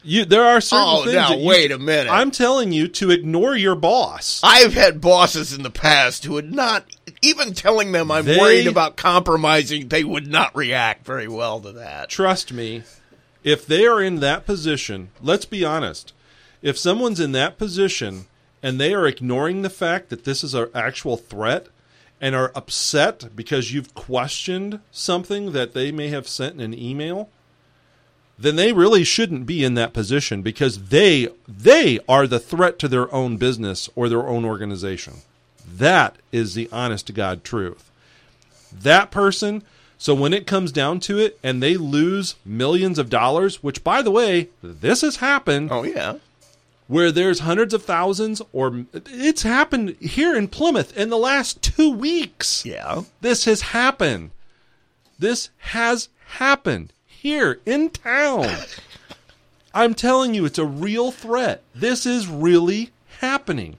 You 0.03 0.25
there 0.25 0.43
are 0.43 0.61
certain 0.61 0.85
Oh, 0.87 1.03
things. 1.03 1.15
now 1.15 1.33
you- 1.35 1.45
wait 1.47 1.71
a 1.71 1.77
minute. 1.79 2.09
I'm 2.11 2.29
telling 2.31 2.71
you 2.71 2.87
to 2.89 3.09
ignore 3.11 3.55
your 3.55 3.75
boss. 3.75 4.41
I've 4.43 4.73
had 4.73 5.01
bosses 5.01 5.53
in 5.53 5.63
the 5.63 5.69
past 5.69 6.25
who 6.25 6.33
would 6.33 6.53
not 6.53 6.85
even 7.21 7.53
telling 7.53 7.91
them 7.91 8.11
I'm 8.11 8.25
They- 8.25 8.37
worried 8.37 8.67
about 8.67 8.95
compromising. 8.97 9.87
They 9.87 10.03
would 10.03 10.27
not 10.27 10.55
react 10.55 11.05
very 11.05 11.27
well 11.27 11.59
to 11.61 11.71
that. 11.73 12.09
Trust 12.09 12.51
me, 12.51 12.83
if 13.43 13.65
they 13.65 13.85
are 13.85 14.01
in 14.01 14.19
that 14.19 14.45
position, 14.45 15.09
let's 15.21 15.45
be 15.45 15.63
honest. 15.63 16.13
If 16.61 16.77
someone's 16.77 17.19
in 17.19 17.31
that 17.33 17.57
position 17.57 18.25
and 18.63 18.79
they 18.79 18.93
are 18.93 19.07
ignoring 19.07 19.61
the 19.61 19.69
fact 19.69 20.09
that 20.09 20.23
this 20.25 20.43
is 20.43 20.53
an 20.53 20.69
actual 20.73 21.17
threat 21.17 21.67
and 22.19 22.35
are 22.35 22.51
upset 22.55 23.35
because 23.35 23.71
you've 23.71 23.93
questioned 23.93 24.79
something 24.91 25.51
that 25.51 25.73
they 25.73 25.91
may 25.91 26.07
have 26.07 26.27
sent 26.27 26.55
in 26.55 26.61
an 26.61 26.79
email, 26.79 27.29
then 28.39 28.55
they 28.55 28.73
really 28.73 29.03
shouldn't 29.03 29.45
be 29.45 29.63
in 29.63 29.75
that 29.75 29.93
position 29.93 30.41
because 30.41 30.89
they 30.89 31.27
they 31.47 31.99
are 32.09 32.27
the 32.27 32.39
threat 32.39 32.79
to 32.79 32.87
their 32.87 33.11
own 33.13 33.37
business 33.37 33.89
or 33.95 34.09
their 34.09 34.27
own 34.27 34.45
organization. 34.45 35.21
That 35.67 36.15
is 36.31 36.53
the 36.53 36.69
honest 36.71 37.07
to 37.07 37.13
God 37.13 37.43
truth. 37.43 37.91
That 38.71 39.11
person, 39.11 39.63
so 39.97 40.13
when 40.13 40.33
it 40.33 40.47
comes 40.47 40.71
down 40.71 40.99
to 41.01 41.17
it 41.19 41.39
and 41.43 41.61
they 41.61 41.77
lose 41.77 42.35
millions 42.45 42.97
of 42.99 43.09
dollars, 43.09 43.61
which 43.63 43.83
by 43.83 44.01
the 44.01 44.11
way, 44.11 44.49
this 44.61 45.01
has 45.01 45.17
happened 45.17 45.69
Oh 45.71 45.83
yeah. 45.83 46.15
where 46.87 47.11
there's 47.11 47.39
hundreds 47.39 47.73
of 47.73 47.83
thousands 47.83 48.41
or 48.53 48.85
it's 48.93 49.43
happened 49.43 49.95
here 49.99 50.35
in 50.35 50.47
Plymouth 50.47 50.95
in 50.97 51.09
the 51.09 51.17
last 51.17 51.61
2 51.61 51.91
weeks. 51.91 52.65
Yeah. 52.65 53.03
This 53.21 53.45
has 53.45 53.61
happened. 53.61 54.31
This 55.19 55.49
has 55.57 56.09
happened 56.27 56.93
here 57.05 57.59
in 57.65 57.89
town. 57.89 58.47
I'm 59.73 59.93
telling 59.93 60.33
you, 60.33 60.45
it's 60.45 60.57
a 60.59 60.65
real 60.65 61.11
threat. 61.11 61.61
This 61.75 62.05
is 62.05 62.27
really 62.27 62.91
happening. 63.19 63.77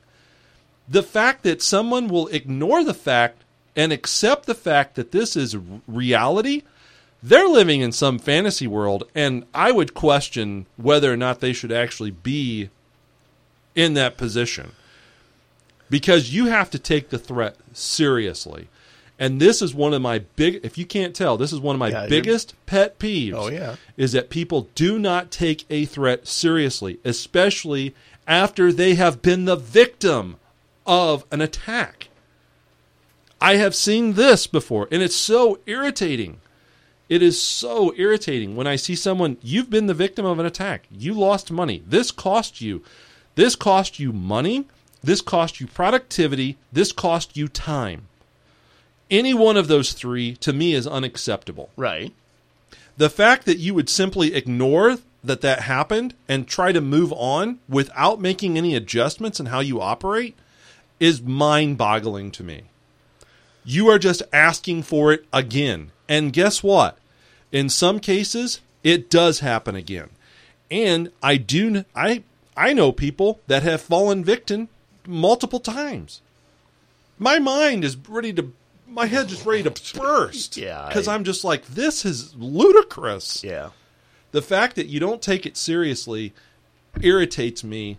The 0.89 1.03
fact 1.03 1.43
that 1.43 1.63
someone 1.63 2.09
will 2.09 2.29
ignore 2.29 2.83
the 2.83 2.95
fact 2.95 3.45
and 3.77 3.93
accept 3.93 4.47
the 4.47 4.55
fact 4.55 4.95
that 4.97 5.13
this 5.13 5.37
is 5.37 5.57
reality, 5.87 6.63
they're 7.23 7.49
living 7.49 7.81
in 7.81 7.93
some 7.93 8.19
fantasy 8.19 8.67
world, 8.67 9.05
and 9.15 9.45
I 9.53 9.73
would 9.73 9.95
question 9.95 10.67
whether 10.77 11.13
or 11.13 11.17
not 11.17 11.41
they 11.41 11.53
should 11.53 11.73
actually 11.73 12.11
be 12.11 12.71
in 13.75 13.95
that 13.95 14.17
position 14.17 14.73
because 15.91 16.35
you 16.35 16.47
have 16.47 16.71
to 16.71 16.79
take 16.79 17.11
the 17.11 17.19
threat 17.19 17.57
seriously. 17.73 18.69
And 19.19 19.41
this 19.41 19.61
is 19.63 19.75
one 19.75 19.95
of 19.95 20.03
my 20.03 20.21
big 20.37 20.61
if 20.63 20.79
you 20.79 20.87
can't 20.87 21.15
tell, 21.15 21.37
this 21.37 21.53
is 21.53 21.59
one 21.59 21.75
of 21.75 21.81
my 21.81 21.89
Yeah, 21.89 22.07
biggest 22.07 22.55
pet 22.67 22.99
peeves. 22.99 23.35
Oh, 23.35 23.49
yeah. 23.49 23.77
Is 23.97 24.13
that 24.13 24.31
people 24.31 24.69
do 24.75 24.99
not 24.99 25.31
take 25.31 25.65
a 25.71 25.85
threat 25.87 26.29
seriously, 26.29 27.01
especially 27.05 27.95
after 28.29 28.73
they 28.73 28.95
have 28.95 29.21
been 29.23 29.45
the 29.45 29.57
victim 29.57 30.37
of 30.89 31.25
an 31.31 31.41
attack. 31.41 32.09
I 33.41 33.57
have 33.57 33.77
seen 33.77 34.15
this 34.15 34.49
before 34.49 34.89
and 34.91 35.03
it's 35.03 35.15
so 35.15 35.61
irritating. 35.67 36.41
It 37.09 37.23
is 37.23 37.41
so 37.41 37.95
irritating 37.97 38.57
when 38.57 38.67
I 38.67 38.77
see 38.77 38.97
someone, 38.97 39.37
you've 39.43 39.71
been 39.71 39.87
the 39.87 39.95
victim 39.95 40.27
of 40.27 40.39
an 40.39 40.47
attack. 40.47 40.87
You 40.91 41.15
lost 41.15 41.53
money. 41.53 41.83
This 41.87 42.11
cost 42.11 42.61
you. 42.61 42.83
This 43.35 43.55
cost 43.55 44.01
you 44.01 44.13
money. 44.13 44.67
This 45.03 45.21
cost 45.21 45.61
you 45.61 45.67
productivity. 45.67 46.59
This 46.73 46.91
cost 46.91 47.37
you 47.37 47.49
time. 47.49 48.09
Any 49.11 49.33
one 49.33 49.57
of 49.57 49.69
those 49.69 49.93
three 49.93 50.35
to 50.37 50.53
me 50.53 50.75
is 50.75 50.87
unacceptable. 50.87 51.71
Right. 51.77 52.13
The 52.97 53.09
fact 53.09 53.47
that 53.47 53.59
you 53.59 53.75
would 53.75 53.89
simply 53.89 54.35
ignore 54.35 54.99
that 55.23 55.41
that 55.41 55.61
happened 55.61 56.15
and 56.29 56.47
try 56.47 56.73
to 56.73 56.81
move 56.81 57.13
on 57.13 57.61
without 57.69 58.21
making 58.21 58.59
any 58.59 58.75
adjustments 58.75 59.39
in 59.39 59.47
how 59.47 59.61
you 59.61 59.81
operate 59.81 60.37
is 61.01 61.23
mind 61.23 61.79
boggling 61.79 62.31
to 62.33 62.43
me. 62.43 62.63
You 63.65 63.89
are 63.89 63.99
just 63.99 64.23
asking 64.33 64.83
for 64.85 65.13
it 65.13 65.27
again. 65.33 65.91
And 66.09 66.33
guess 66.33 66.63
what? 66.63 66.99
In 67.53 67.69
some 67.69 68.01
cases, 68.01 68.61
it 68.83 69.11
does 69.11 69.41
happen 69.41 69.75
again. 69.77 70.09
And 70.71 71.11
I 71.23 71.37
do 71.37 71.85
I 71.95 72.23
I 72.57 72.73
know 72.73 72.93
people 72.93 73.41
that 73.47 73.63
have 73.63 73.81
fallen 73.81 74.25
victim 74.25 74.69
multiple 75.07 75.61
times. 75.61 76.21
My 77.19 77.39
mind 77.39 77.85
is 77.85 77.97
ready 77.97 78.33
to 78.35 78.53
my 78.87 79.07
head 79.07 79.31
is 79.31 79.45
ready 79.45 79.63
to 79.65 79.99
burst. 79.99 80.57
Yeah, 80.57 80.87
Because 80.89 81.07
I'm 81.09 81.25
just 81.25 81.45
like, 81.45 81.67
this 81.67 82.05
is 82.07 82.35
ludicrous 82.37 83.45
Yeah. 83.45 83.71
the 84.33 84.41
fact 84.43 84.77
that 84.77 84.87
you 84.87 84.99
don't 84.99 85.21
take 85.21 85.45
it 85.45 85.57
seriously 85.59 86.33
irritates 87.03 87.63
me 87.63 87.99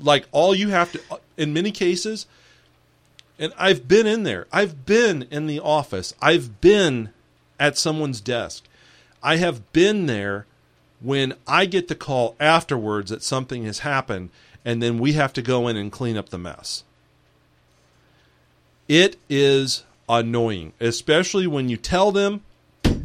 like 0.00 0.26
all 0.32 0.54
you 0.54 0.68
have 0.70 0.92
to 0.92 1.00
in 1.36 1.52
many 1.52 1.70
cases 1.70 2.26
and 3.38 3.52
I've 3.58 3.86
been 3.88 4.06
in 4.06 4.22
there 4.22 4.46
I've 4.52 4.84
been 4.86 5.26
in 5.30 5.46
the 5.46 5.60
office 5.60 6.14
I've 6.22 6.60
been 6.60 7.10
at 7.58 7.76
someone's 7.78 8.20
desk 8.20 8.64
I 9.22 9.36
have 9.36 9.72
been 9.72 10.06
there 10.06 10.46
when 11.00 11.34
I 11.46 11.66
get 11.66 11.88
the 11.88 11.94
call 11.94 12.36
afterwards 12.40 13.10
that 13.10 13.22
something 13.22 13.64
has 13.64 13.80
happened 13.80 14.30
and 14.64 14.82
then 14.82 14.98
we 14.98 15.12
have 15.12 15.32
to 15.34 15.42
go 15.42 15.68
in 15.68 15.76
and 15.76 15.90
clean 15.92 16.16
up 16.16 16.28
the 16.30 16.38
mess 16.38 16.84
it 18.88 19.16
is 19.28 19.84
annoying 20.08 20.72
especially 20.80 21.46
when 21.46 21.68
you 21.68 21.76
tell 21.76 22.10
them 22.12 22.42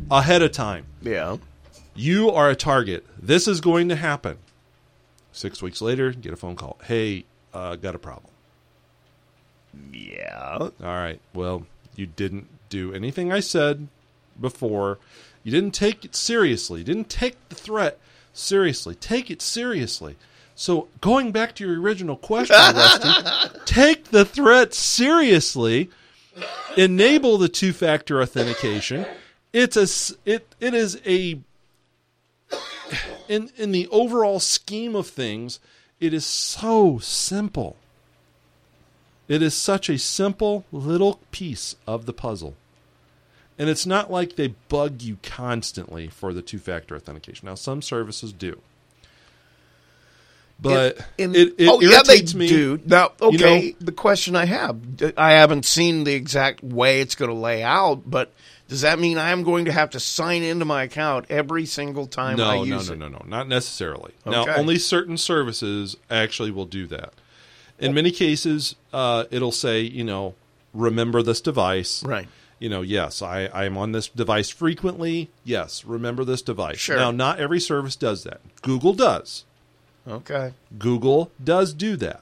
ahead 0.10 0.42
of 0.42 0.52
time 0.52 0.86
Yeah. 1.02 1.38
you 1.96 2.30
are 2.32 2.50
a 2.50 2.56
target. 2.56 3.06
This 3.22 3.48
is 3.48 3.62
going 3.62 3.90
to 3.90 3.96
happen. 3.96 4.38
Six 5.34 5.62
weeks 5.62 5.82
later, 5.82 6.12
get 6.12 6.32
a 6.32 6.36
phone 6.38 6.56
call. 6.56 6.78
Hey, 6.84 7.26
uh, 7.54 7.76
got 7.76 7.96
a 7.96 8.00
problem. 8.00 8.32
Yeah. 9.92 10.58
All 10.60 10.72
right. 10.80 11.20
Well, 11.34 11.66
you 11.96 12.06
didn't 12.06 12.48
do 12.70 12.94
anything 12.94 13.32
I 13.32 13.40
said 13.40 13.88
before. 14.40 15.00
You 15.44 15.52
didn't 15.52 15.74
take 15.74 16.06
it 16.06 16.16
seriously. 16.16 16.80
You 16.80 16.86
didn't 16.86 17.10
take 17.10 17.50
the 17.50 17.56
threat 17.56 18.00
seriously. 18.32 18.96
Take 18.96 19.30
it 19.30 19.42
seriously. 19.42 20.16
So, 20.56 20.88
going 21.02 21.32
back 21.32 21.56
to 21.56 21.68
your 21.68 21.82
original 21.82 22.16
question, 22.16 22.56
Rusty, 22.76 23.60
take 23.66 24.06
the 24.06 24.24
threat 24.26 24.74
seriously. 24.74 25.90
Enable 26.78 27.38
the 27.38 27.50
two-factor 27.50 28.22
authentication. 28.22 29.06
It's 29.52 29.78
a 29.78 29.88
it 30.26 30.48
it 30.60 30.74
is 30.74 31.00
a 31.06 31.40
in 33.28 33.50
in 33.58 33.72
the 33.72 33.88
overall 33.90 34.40
scheme 34.40 34.96
of 34.96 35.08
things, 35.08 35.60
it 36.00 36.14
is 36.14 36.26
so 36.26 37.00
simple. 37.00 37.76
It 39.28 39.42
is 39.42 39.54
such 39.54 39.90
a 39.90 39.98
simple 39.98 40.66
little 40.72 41.20
piece 41.32 41.76
of 41.88 42.06
the 42.06 42.14
puzzle. 42.14 42.56
And 43.58 43.70
it's 43.70 43.86
not 43.86 44.12
like 44.12 44.36
they 44.36 44.56
bug 44.68 45.02
you 45.02 45.18
constantly 45.24 46.08
for 46.08 46.34
the 46.34 46.42
two 46.42 46.58
factor 46.60 46.96
authentication. 46.96 47.46
Now, 47.48 47.56
some 47.56 47.82
services 47.82 48.34
do. 48.34 48.60
But 50.60 50.98
In- 51.18 51.36
it, 51.36 51.56
it 51.58 51.68
oh 51.68 51.82
yeah, 51.82 52.02
they 52.06 52.22
me. 52.38 52.48
do. 52.48 52.80
Now, 52.86 53.12
You 53.22 53.28
okay. 53.30 53.70
know- 53.70 53.76
the 53.86 53.92
question 53.92 54.36
I 54.36 54.46
have, 54.46 54.80
I 55.18 55.34
haven't 55.34 55.66
seen 55.66 56.04
the 56.04 56.14
exact 56.14 56.64
way 56.64 57.02
it's 57.02 57.16
going 57.16 57.32
to 57.32 57.38
lay 57.38 57.64
out, 57.64 58.10
but 58.10 58.32
does 58.74 58.82
that 58.82 58.98
mean 58.98 59.20
I 59.20 59.30
am 59.30 59.44
going 59.44 59.66
to 59.66 59.72
have 59.72 59.92
to 59.92 60.00
sign 60.00 60.42
into 60.42 60.66
my 60.66 60.82
account 60.82 61.28
every 61.30 61.68
single 61.68 62.08
time 62.08 62.40
I 62.40 62.56
use 62.56 62.66
it? 62.66 62.70
No, 62.70 62.76
no, 62.76 62.76
use 62.76 62.88
no, 62.88 62.94
it? 62.96 62.98
no, 62.98 63.08
no, 63.08 63.26
not 63.28 63.48
necessarily. 63.48 64.14
Now, 64.26 64.48
only 64.56 64.80
certain 64.80 65.16
services 65.16 65.96
actually 66.10 66.50
will 66.50 66.66
do 66.66 66.88
that. 66.88 67.14
In 67.78 67.94
many 67.94 68.10
cases, 68.10 68.74
uh, 68.92 69.26
it'll 69.30 69.52
say, 69.52 69.82
you 69.82 70.04
know, 70.04 70.34
remember 70.74 71.22
this 71.22 71.40
device. 71.40 72.04
Right. 72.04 72.28
You 72.58 72.70
know, 72.70 72.82
yes, 72.82 73.22
I, 73.22 73.46
I 73.46 73.66
am 73.66 73.78
on 73.78 73.92
this 73.92 74.08
device 74.08 74.50
frequently. 74.50 75.30
Yes, 75.44 75.86
remember 75.86 76.26
this 76.26 76.42
device. 76.42 76.80
Sure. 76.80 76.98
Now, 76.98 77.12
not 77.12 77.40
every 77.40 77.60
service 77.60 77.96
does 77.96 78.24
that. 78.24 78.42
Google 78.64 78.96
does. 78.96 79.46
Okay. 80.08 80.54
Google 80.80 81.30
does 81.44 81.76
do 81.76 81.96
that. 81.98 82.22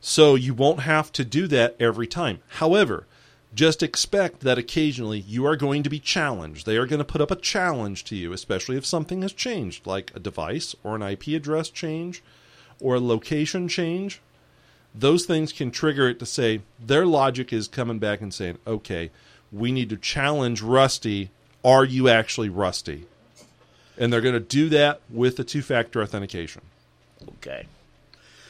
So 0.00 0.36
you 0.36 0.54
won't 0.54 0.82
have 0.82 1.10
to 1.14 1.24
do 1.24 1.48
that 1.48 1.74
every 1.80 2.06
time. 2.06 2.42
However, 2.46 3.08
just 3.54 3.82
expect 3.82 4.40
that 4.40 4.58
occasionally 4.58 5.18
you 5.18 5.46
are 5.46 5.56
going 5.56 5.82
to 5.82 5.90
be 5.90 5.98
challenged. 5.98 6.66
They 6.66 6.76
are 6.76 6.86
going 6.86 6.98
to 6.98 7.04
put 7.04 7.20
up 7.20 7.30
a 7.30 7.36
challenge 7.36 8.04
to 8.04 8.16
you, 8.16 8.32
especially 8.32 8.76
if 8.76 8.84
something 8.84 9.22
has 9.22 9.32
changed, 9.32 9.86
like 9.86 10.12
a 10.14 10.20
device 10.20 10.74
or 10.84 10.96
an 10.96 11.02
IP 11.02 11.28
address 11.28 11.70
change 11.70 12.22
or 12.80 12.96
a 12.96 13.00
location 13.00 13.68
change. 13.68 14.20
Those 14.94 15.26
things 15.26 15.52
can 15.52 15.70
trigger 15.70 16.08
it 16.08 16.18
to 16.18 16.26
say 16.26 16.62
their 16.78 17.06
logic 17.06 17.52
is 17.52 17.68
coming 17.68 17.98
back 17.98 18.20
and 18.20 18.32
saying, 18.32 18.58
okay, 18.66 19.10
we 19.50 19.72
need 19.72 19.90
to 19.90 19.96
challenge 19.96 20.62
Rusty. 20.62 21.30
Are 21.64 21.84
you 21.84 22.08
actually 22.08 22.48
Rusty? 22.48 23.06
And 23.96 24.12
they're 24.12 24.20
going 24.20 24.34
to 24.34 24.40
do 24.40 24.68
that 24.70 25.00
with 25.10 25.36
the 25.36 25.44
two 25.44 25.62
factor 25.62 26.02
authentication. 26.02 26.62
Okay. 27.36 27.66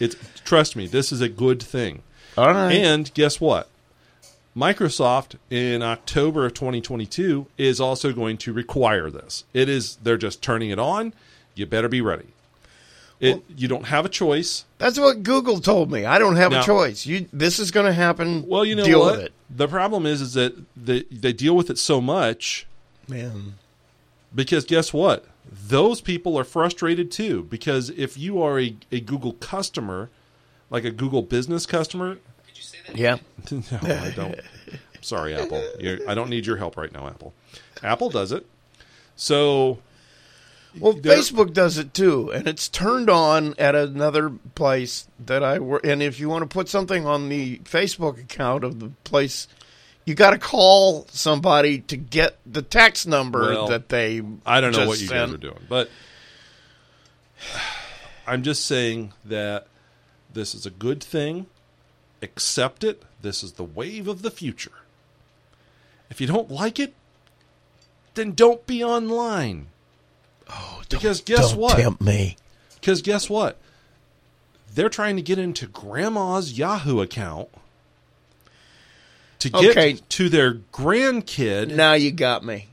It's 0.01 0.17
trust 0.45 0.77
me, 0.77 0.87
this 0.87 1.11
is 1.13 1.21
a 1.21 1.29
good 1.29 1.63
thing. 1.63 2.03
All 2.37 2.53
right. 2.53 2.73
And 2.73 3.13
guess 3.15 3.41
what? 3.41 3.69
Microsoft 4.59 5.37
in 5.51 5.83
October 5.83 6.45
of 6.45 6.55
2022 6.55 7.47
is 7.57 7.81
also 7.81 8.13
going 8.13 8.37
to 8.39 8.53
require 8.53 9.09
this. 9.09 9.45
It 9.55 9.69
is 9.69 9.97
they're 10.03 10.17
just 10.17 10.43
turning 10.43 10.71
it 10.71 10.79
on. 10.81 11.15
You 11.55 11.67
better 11.67 11.89
be 11.89 12.01
ready. 12.01 12.27
It 13.21 13.43
you 13.57 13.69
don't 13.69 13.87
have 13.87 14.05
a 14.05 14.09
choice. 14.09 14.65
That's 14.79 14.99
what 14.99 15.23
Google 15.23 15.61
told 15.61 15.91
me. 15.93 16.05
I 16.05 16.19
don't 16.19 16.37
have 16.37 16.51
Now- 16.53 16.63
a 16.63 16.65
choice. 16.65 17.07
You, 17.07 17.29
this 17.33 17.59
is 17.59 17.71
going 17.71 17.87
to 17.87 17.93
happen. 17.93 18.47
Well, 18.49 18.65
you 18.65 18.75
know 18.75 18.85
deal 18.85 19.01
what? 19.01 19.17
with 19.17 19.27
it. 19.27 19.33
The 19.51 19.69
problem 19.69 20.07
is 20.07 20.21
is 20.21 20.35
that 20.35 20.55
they, 20.77 21.03
they 21.05 21.33
deal 21.33 21.57
with 21.57 21.71
it 21.71 21.79
so 21.79 22.01
much 22.01 22.67
Man. 23.09 23.55
because 24.35 24.65
guess 24.65 24.93
what? 24.93 25.25
Those 25.51 26.01
people 26.01 26.39
are 26.39 26.45
frustrated 26.45 27.11
too 27.11 27.45
because 27.45 27.91
if 27.91 28.19
you 28.19 28.43
are 28.43 28.61
a, 28.61 28.77
a 28.93 29.01
Google 29.01 29.33
customer, 29.35 30.11
like 30.69 30.85
a 30.85 30.91
Google 30.91 31.23
business 31.23 31.65
customer, 31.65 32.19
Yeah. 32.95 33.19
no, 33.51 33.63
I 33.83 34.13
don't. 34.17 34.41
Sorry, 35.01 35.35
Apple. 35.35 35.63
You're, 35.79 35.99
I 36.09 36.15
don't 36.15 36.31
need 36.31 36.47
your 36.47 36.57
help 36.57 36.77
right 36.77 36.93
now, 36.93 37.07
Apple. 37.07 37.33
Apple 37.83 38.11
does 38.11 38.33
it. 38.33 38.47
So, 39.17 39.79
Well, 40.79 40.95
Facebook 40.95 41.53
does 41.53 41.79
it 41.79 41.93
too, 41.95 42.31
and 42.31 42.47
it's 42.47 42.69
turned 42.69 43.11
on 43.11 43.55
at 43.59 43.75
another 43.75 44.31
place 44.55 45.09
that 45.25 45.43
I 45.43 45.59
work. 45.59 45.85
And 45.85 46.03
if 46.03 46.21
you 46.21 46.29
want 46.29 46.43
to 46.43 46.53
put 46.53 46.69
something 46.69 47.07
on 47.07 47.29
the 47.29 47.59
Facebook 47.59 48.21
account 48.21 48.65
of 48.65 48.81
the 48.81 48.91
place, 49.05 49.49
you 50.05 50.15
got 50.15 50.31
to 50.31 50.39
call 50.39 51.07
somebody 51.11 51.81
to 51.81 51.97
get 51.97 52.39
the 52.47 52.63
tax 52.63 53.07
number 53.07 53.41
Well, 53.41 53.69
that 53.69 53.89
they. 53.89 54.23
I 54.47 54.61
don't 54.61 54.73
know 54.73 54.79
just 54.79 54.89
what 54.89 55.01
you 55.01 55.07
sent. 55.09 55.31
guys 55.31 55.35
are 55.35 55.39
doing, 55.39 55.61
but 55.69 55.91
I'm 58.27 58.43
just 58.43 58.67
saying 58.67 59.13
that 59.25 59.67
this 60.33 60.55
is 60.55 60.67
a 60.67 60.71
good 60.71 61.03
thing. 61.03 61.47
Accept 62.23 62.83
it. 62.85 63.03
This 63.23 63.43
is 63.43 63.53
the 63.53 63.65
wave 63.65 64.09
of 64.09 64.23
the 64.23 64.31
future. 64.31 64.73
If 66.11 66.21
you 66.21 66.27
don't 66.27 66.51
like 66.51 66.79
it, 66.79 66.95
then 68.15 68.33
don't 68.33 68.67
be 68.67 68.83
online. 68.83 69.67
Oh, 70.51 70.83
Because 70.89 71.21
guess 71.21 71.51
don't 71.51 71.61
what? 71.61 71.77
Tempt 71.77 72.01
me. 72.01 72.37
Because 72.75 73.03
guess 73.03 73.29
what? 73.29 73.59
They're 74.75 74.89
trying 74.89 75.17
to 75.17 75.23
get 75.23 75.39
into 75.39 75.67
grandma's 75.67 76.57
Yahoo 76.59 77.01
account 77.01 77.49
to 79.41 79.49
get 79.51 79.71
Okay. 79.71 79.99
to 80.09 80.29
their 80.29 80.55
grandkid. 80.55 81.75
Now 81.75 81.93
you 81.95 82.11
got 82.11 82.45
me. 82.45 82.69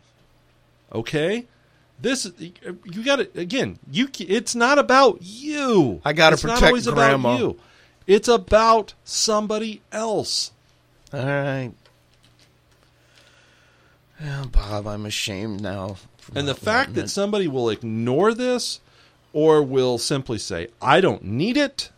Okay, 0.94 1.46
this 2.00 2.32
you 2.40 3.04
got 3.04 3.20
it 3.20 3.36
again. 3.36 3.80
You 3.92 4.08
it's 4.20 4.56
not 4.56 4.80
about 4.80 5.20
you. 5.22 6.02
I 6.06 6.14
It's 6.34 6.44
not 6.44 6.54
protect 6.54 6.64
always 6.64 6.88
grandma. 6.88 7.30
about 7.36 7.40
you. 7.40 7.60
It's 8.08 8.28
about 8.28 8.94
somebody 9.04 9.82
else. 9.91 10.52
All 11.13 11.26
right. 11.26 11.72
Well, 14.22 14.46
Bob, 14.48 14.88
I'm 14.88 15.06
ashamed 15.06 15.62
now. 15.62 15.98
And 16.34 16.48
the 16.48 16.56
fact 16.56 16.94
that 16.96 17.06
it- 17.06 17.10
somebody 17.10 17.48
will 17.48 17.70
ignore 17.70 18.34
this 18.34 18.80
or 19.34 19.62
will 19.62 19.98
simply 19.98 20.38
say, 20.38 20.70
I 20.82 21.02
don't 21.02 21.24
need 21.24 21.58
it, 21.58 21.89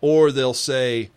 or 0.00 0.32
they'll 0.32 0.54
say, 0.54 1.10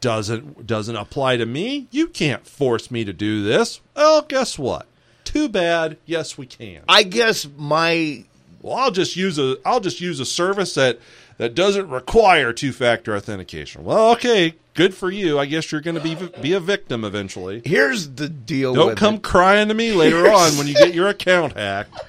doesn't 0.00 0.64
doesn't 0.66 0.94
apply 0.94 1.36
to 1.38 1.44
me. 1.46 1.88
You 1.90 2.06
can't 2.06 2.46
force 2.46 2.88
me 2.90 3.04
to 3.04 3.12
do 3.12 3.42
this. 3.42 3.80
Well, 3.96 4.22
guess 4.22 4.56
what? 4.56 4.86
Too 5.24 5.48
bad. 5.48 5.96
Yes, 6.06 6.38
we 6.38 6.46
can. 6.46 6.82
I 6.88 7.02
guess 7.02 7.48
my 7.56 8.24
Well, 8.60 8.74
I'll 8.74 8.90
just 8.90 9.16
use 9.16 9.38
a 9.38 9.56
I'll 9.64 9.80
just 9.80 10.00
use 10.00 10.20
a 10.20 10.26
service 10.26 10.74
that 10.74 10.98
that 11.38 11.54
doesn't 11.54 11.88
require 11.88 12.52
two 12.52 12.72
factor 12.72 13.16
authentication. 13.16 13.84
Well, 13.84 14.10
okay, 14.12 14.54
good 14.74 14.94
for 14.94 15.10
you. 15.10 15.38
I 15.38 15.46
guess 15.46 15.70
you're 15.70 15.80
going 15.80 15.94
to 15.96 16.02
be 16.02 16.16
be 16.40 16.52
a 16.52 16.60
victim 16.60 17.04
eventually. 17.04 17.62
here's 17.64 18.08
the 18.10 18.28
deal. 18.28 18.74
Don't 18.74 18.96
come 18.96 19.16
it. 19.16 19.22
crying 19.22 19.68
to 19.68 19.74
me 19.74 19.92
later 19.92 20.28
on 20.30 20.58
when 20.58 20.66
you 20.66 20.74
get 20.74 20.94
your 20.94 21.08
account 21.08 21.56
hacked. 21.56 21.94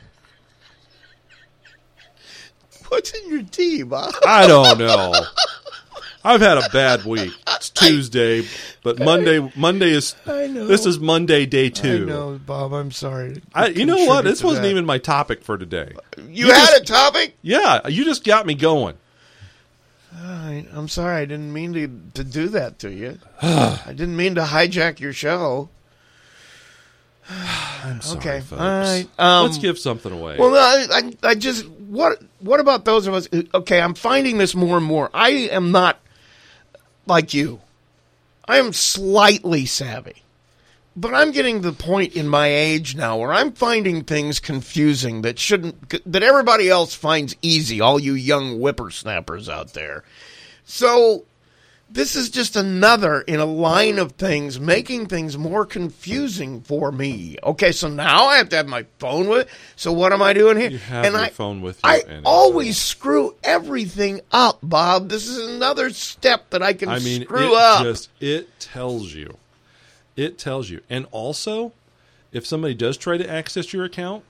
What's 2.89 3.11
in 3.11 3.29
your 3.29 3.43
tea, 3.43 3.83
Bob? 3.83 4.15
I 4.25 4.47
don't 4.47 4.79
know. 4.79 5.13
I've 6.23 6.41
had 6.41 6.57
a 6.57 6.67
bad 6.69 7.05
week. 7.05 7.33
It's 7.47 7.69
Tuesday, 7.69 8.45
but 8.83 8.99
Monday 8.99 9.51
Monday 9.55 9.91
is 9.91 10.15
I 10.25 10.47
know. 10.47 10.65
this 10.67 10.85
is 10.85 10.99
Monday 10.99 11.45
day 11.45 11.69
two. 11.69 12.03
I 12.03 12.09
know, 12.09 12.39
Bob. 12.45 12.73
I'm 12.73 12.91
sorry. 12.91 13.41
I, 13.53 13.67
you 13.67 13.85
know 13.85 14.05
what? 14.05 14.23
This 14.25 14.43
wasn't 14.43 14.63
that. 14.63 14.69
even 14.71 14.85
my 14.85 14.97
topic 14.97 15.43
for 15.43 15.57
today. 15.57 15.93
You, 16.17 16.47
you 16.47 16.51
had 16.51 16.67
just- 16.71 16.81
a 16.81 16.85
topic. 16.85 17.35
Yeah, 17.41 17.87
you 17.87 18.03
just 18.03 18.23
got 18.25 18.45
me 18.45 18.53
going. 18.55 18.95
I, 20.13 20.65
I'm 20.73 20.87
sorry. 20.89 21.21
I 21.21 21.25
didn't 21.25 21.53
mean 21.53 21.73
to 21.73 21.87
to 22.15 22.23
do 22.29 22.49
that 22.49 22.79
to 22.79 22.91
you. 22.91 23.17
I 23.41 23.83
didn't 23.87 24.17
mean 24.17 24.35
to 24.35 24.41
hijack 24.41 24.99
your 24.99 25.13
show. 25.13 25.69
I'm 27.29 28.01
sorry, 28.01 28.19
Okay, 28.19 28.39
folks. 28.41 28.61
all 28.61 28.67
right. 28.67 29.07
Um, 29.17 29.45
Let's 29.45 29.57
give 29.59 29.79
something 29.79 30.11
away. 30.11 30.37
Well, 30.37 30.53
I, 30.55 30.99
I, 31.23 31.29
I 31.29 31.35
just 31.35 31.65
what 31.69 32.21
what 32.39 32.59
about 32.59 32.83
those 32.85 33.07
of 33.07 33.13
us? 33.13 33.29
Okay, 33.53 33.79
I'm 33.79 33.93
finding 33.93 34.37
this 34.37 34.53
more 34.53 34.75
and 34.77 34.85
more. 34.85 35.09
I 35.13 35.29
am 35.29 35.71
not 35.71 35.99
like 37.09 37.33
you. 37.33 37.61
I 38.47 38.57
am 38.57 38.73
slightly 38.73 39.65
savvy, 39.65 40.23
but 40.95 41.13
I'm 41.13 41.31
getting 41.31 41.61
to 41.61 41.71
the 41.71 41.83
point 41.83 42.15
in 42.15 42.27
my 42.27 42.47
age 42.47 42.95
now 42.95 43.17
where 43.17 43.33
I'm 43.33 43.51
finding 43.51 44.03
things 44.03 44.39
confusing 44.39 45.21
that 45.21 45.37
shouldn't 45.37 45.89
that 46.11 46.23
everybody 46.23 46.69
else 46.69 46.93
finds 46.93 47.35
easy. 47.41 47.81
All 47.81 47.99
you 47.99 48.13
young 48.13 48.57
whippersnappers 48.57 49.49
out 49.49 49.73
there. 49.73 50.03
So 50.65 51.25
this 51.91 52.15
is 52.15 52.29
just 52.29 52.55
another 52.55 53.21
in 53.21 53.39
a 53.39 53.45
line 53.45 53.97
of 53.97 54.11
things 54.13 54.59
making 54.59 55.07
things 55.07 55.37
more 55.37 55.65
confusing 55.65 56.61
for 56.61 56.91
me. 56.91 57.37
Okay, 57.43 57.71
so 57.71 57.87
now 57.87 58.25
I 58.25 58.37
have 58.37 58.49
to 58.49 58.55
have 58.57 58.67
my 58.67 58.85
phone 58.99 59.27
with. 59.27 59.49
So 59.75 59.91
what 59.91 60.13
am 60.13 60.21
I 60.21 60.33
doing 60.33 60.57
here? 60.57 60.69
You 60.69 60.77
have 60.77 61.05
and 61.05 61.13
your 61.13 61.23
I, 61.23 61.29
phone 61.29 61.61
with 61.61 61.77
you 61.83 61.89
I 61.89 61.99
anyway. 61.99 62.21
always 62.25 62.77
screw 62.77 63.35
everything 63.43 64.21
up, 64.31 64.59
Bob. 64.61 65.09
This 65.09 65.27
is 65.27 65.47
another 65.55 65.89
step 65.89 66.51
that 66.51 66.61
I 66.61 66.73
can 66.73 66.89
I 66.89 66.99
mean, 66.99 67.23
screw 67.23 67.53
it 67.55 67.59
up. 67.59 67.83
just 67.83 68.09
it 68.19 68.59
tells 68.59 69.13
you, 69.13 69.37
it 70.15 70.37
tells 70.37 70.69
you, 70.69 70.81
and 70.89 71.07
also, 71.11 71.73
if 72.31 72.45
somebody 72.45 72.75
does 72.75 72.97
try 72.97 73.17
to 73.17 73.29
access 73.29 73.73
your 73.73 73.85
account 73.85 74.23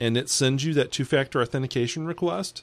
and 0.00 0.16
it 0.16 0.28
sends 0.28 0.64
you 0.64 0.74
that 0.74 0.92
two-factor 0.92 1.40
authentication 1.40 2.06
request, 2.06 2.62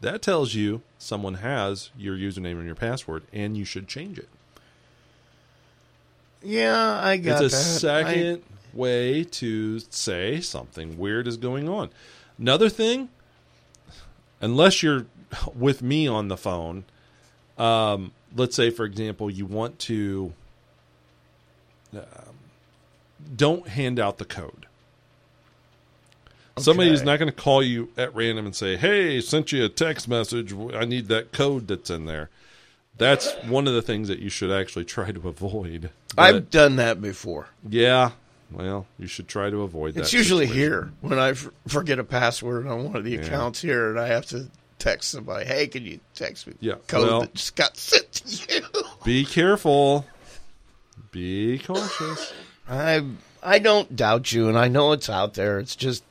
that 0.00 0.22
tells 0.22 0.54
you 0.54 0.82
someone 0.98 1.34
has 1.34 1.90
your 1.96 2.16
username 2.16 2.52
and 2.58 2.66
your 2.66 2.74
password, 2.74 3.22
and 3.32 3.56
you 3.56 3.64
should 3.64 3.88
change 3.88 4.18
it. 4.18 4.28
yeah, 6.42 7.00
I 7.02 7.16
got 7.16 7.42
it's 7.44 7.54
a 7.82 7.86
that. 7.86 8.04
I- 8.06 8.12
second 8.12 8.42
way 8.72 9.24
to 9.24 9.80
say 9.90 10.40
something 10.40 10.98
weird 10.98 11.26
is 11.26 11.36
going 11.38 11.68
on. 11.68 11.90
Another 12.38 12.68
thing, 12.68 13.08
unless 14.40 14.82
you're 14.82 15.06
with 15.54 15.82
me 15.82 16.06
on 16.06 16.28
the 16.28 16.36
phone, 16.36 16.84
um, 17.56 18.12
let's 18.36 18.54
say, 18.54 18.68
for 18.70 18.84
example, 18.84 19.30
you 19.30 19.46
want 19.46 19.78
to 19.80 20.34
um, 21.94 22.02
don't 23.34 23.66
hand 23.68 23.98
out 23.98 24.18
the 24.18 24.24
code. 24.26 24.65
Somebody 26.58 26.90
is 26.90 27.02
not 27.02 27.18
going 27.18 27.30
to 27.30 27.36
call 27.36 27.62
you 27.62 27.90
at 27.98 28.14
random 28.14 28.46
and 28.46 28.56
say, 28.56 28.76
"Hey, 28.76 29.20
sent 29.20 29.52
you 29.52 29.64
a 29.64 29.68
text 29.68 30.08
message. 30.08 30.54
I 30.74 30.84
need 30.86 31.08
that 31.08 31.30
code 31.32 31.68
that's 31.68 31.90
in 31.90 32.06
there." 32.06 32.30
That's 32.98 33.30
one 33.44 33.68
of 33.68 33.74
the 33.74 33.82
things 33.82 34.08
that 34.08 34.20
you 34.20 34.30
should 34.30 34.50
actually 34.50 34.84
try 34.96 35.12
to 35.12 35.28
avoid. 35.28 35.90
I've 36.16 36.48
done 36.50 36.76
that 36.76 37.00
before. 37.02 37.48
yeah. 37.68 38.12
Well, 38.52 38.86
you 38.96 39.08
should 39.08 39.26
try 39.26 39.50
to 39.50 39.62
avoid 39.62 39.94
that. 39.94 40.02
It's 40.02 40.12
usually 40.12 40.46
situation. 40.46 40.70
here 40.70 40.92
when 41.00 41.18
I 41.18 41.34
forget 41.66 41.98
a 41.98 42.04
password 42.04 42.68
on 42.68 42.84
one 42.84 42.94
of 42.96 43.02
the 43.02 43.10
Yeah. 43.10 43.22
accounts 43.22 43.60
here, 43.60 43.90
and 43.90 43.98
I 43.98 44.06
have 44.06 44.24
to 44.26 44.46
text 44.78 45.10
somebody. 45.10 45.44
Hey, 45.46 45.66
can 45.66 45.84
you 45.84 45.98
text 46.14 46.46
me? 46.46 46.52
the 46.60 46.66
Yeah, 46.66 46.74
code 46.86 47.08
well- 47.08 47.20
that 47.22 47.34
just 47.34 47.56
got 47.56 47.76
sent 47.76 48.10
to 48.12 48.54
you. 48.54 48.62
Be 49.04 49.24
careful. 49.24 50.06
Be 51.10 51.58
cautious. 51.58 52.32
I 52.68 53.04
I 53.42 53.58
don't 53.58 53.94
doubt 53.96 54.30
you, 54.32 54.48
and 54.48 54.56
I 54.56 54.68
know 54.68 54.92
it's 54.92 55.10
out 55.10 55.34
there. 55.34 55.58
It's 55.58 55.74
just, 55.76 56.04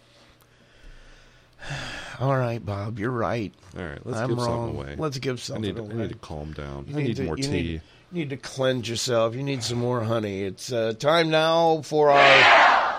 all 2.20 2.36
right, 2.38 2.64
Bob. 2.66 3.00
You're 3.00 3.12
right. 3.12 3.54
All 3.78 3.84
right, 3.86 4.00
let's 4.06 4.20
I'm 4.20 4.30
give 4.30 4.38
wrong. 4.38 4.46
something 4.70 4.76
away. 4.76 4.96
Let's 4.98 5.18
give 5.20 5.36
I 5.38 5.40
something 5.40 5.76
need, 5.76 5.92
I 5.94 5.96
need 5.98 6.10
to 6.10 6.16
calm 6.16 6.54
down. 6.54 6.86
You 6.88 6.98
I 6.98 7.04
need 7.04 7.16
to- 7.18 7.24
more 7.24 7.38
you 7.38 7.44
tea. 7.44 7.50
Need, 7.52 7.66
you 8.12 8.20
need 8.22 8.30
to 8.30 8.38
cleanse 8.38 8.88
yourself. 8.90 9.36
You 9.36 9.44
need 9.44 9.64
some 9.64 9.78
more 9.80 10.02
honey. 10.04 10.44
It's 10.44 10.72
uh, 10.72 10.94
time 10.98 11.30
now 11.30 11.82
for 11.82 12.12
our. 12.12 12.96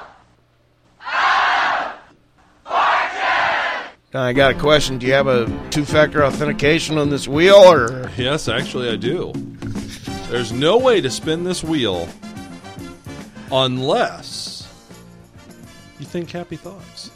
Now, 4.15 4.23
I 4.23 4.33
got 4.33 4.53
a 4.53 4.59
question. 4.59 4.97
Do 4.99 5.07
you 5.07 5.13
have 5.13 5.27
a 5.27 5.47
two-factor 5.71 6.25
authentication 6.25 6.97
on 6.97 7.11
this 7.11 7.29
wheel, 7.29 7.57
or 7.57 8.11
Yes, 8.17 8.49
actually, 8.49 8.89
I 8.89 8.97
do. 8.97 9.33
There's 10.31 10.53
no 10.53 10.79
way 10.79 11.01
to 11.03 11.11
spin 11.11 11.45
this 11.45 11.63
wheel 11.63 12.09
unless 13.53 14.67
you 15.99 16.07
think 16.07 16.31
happy 16.31 16.57
thoughts. 16.57 17.11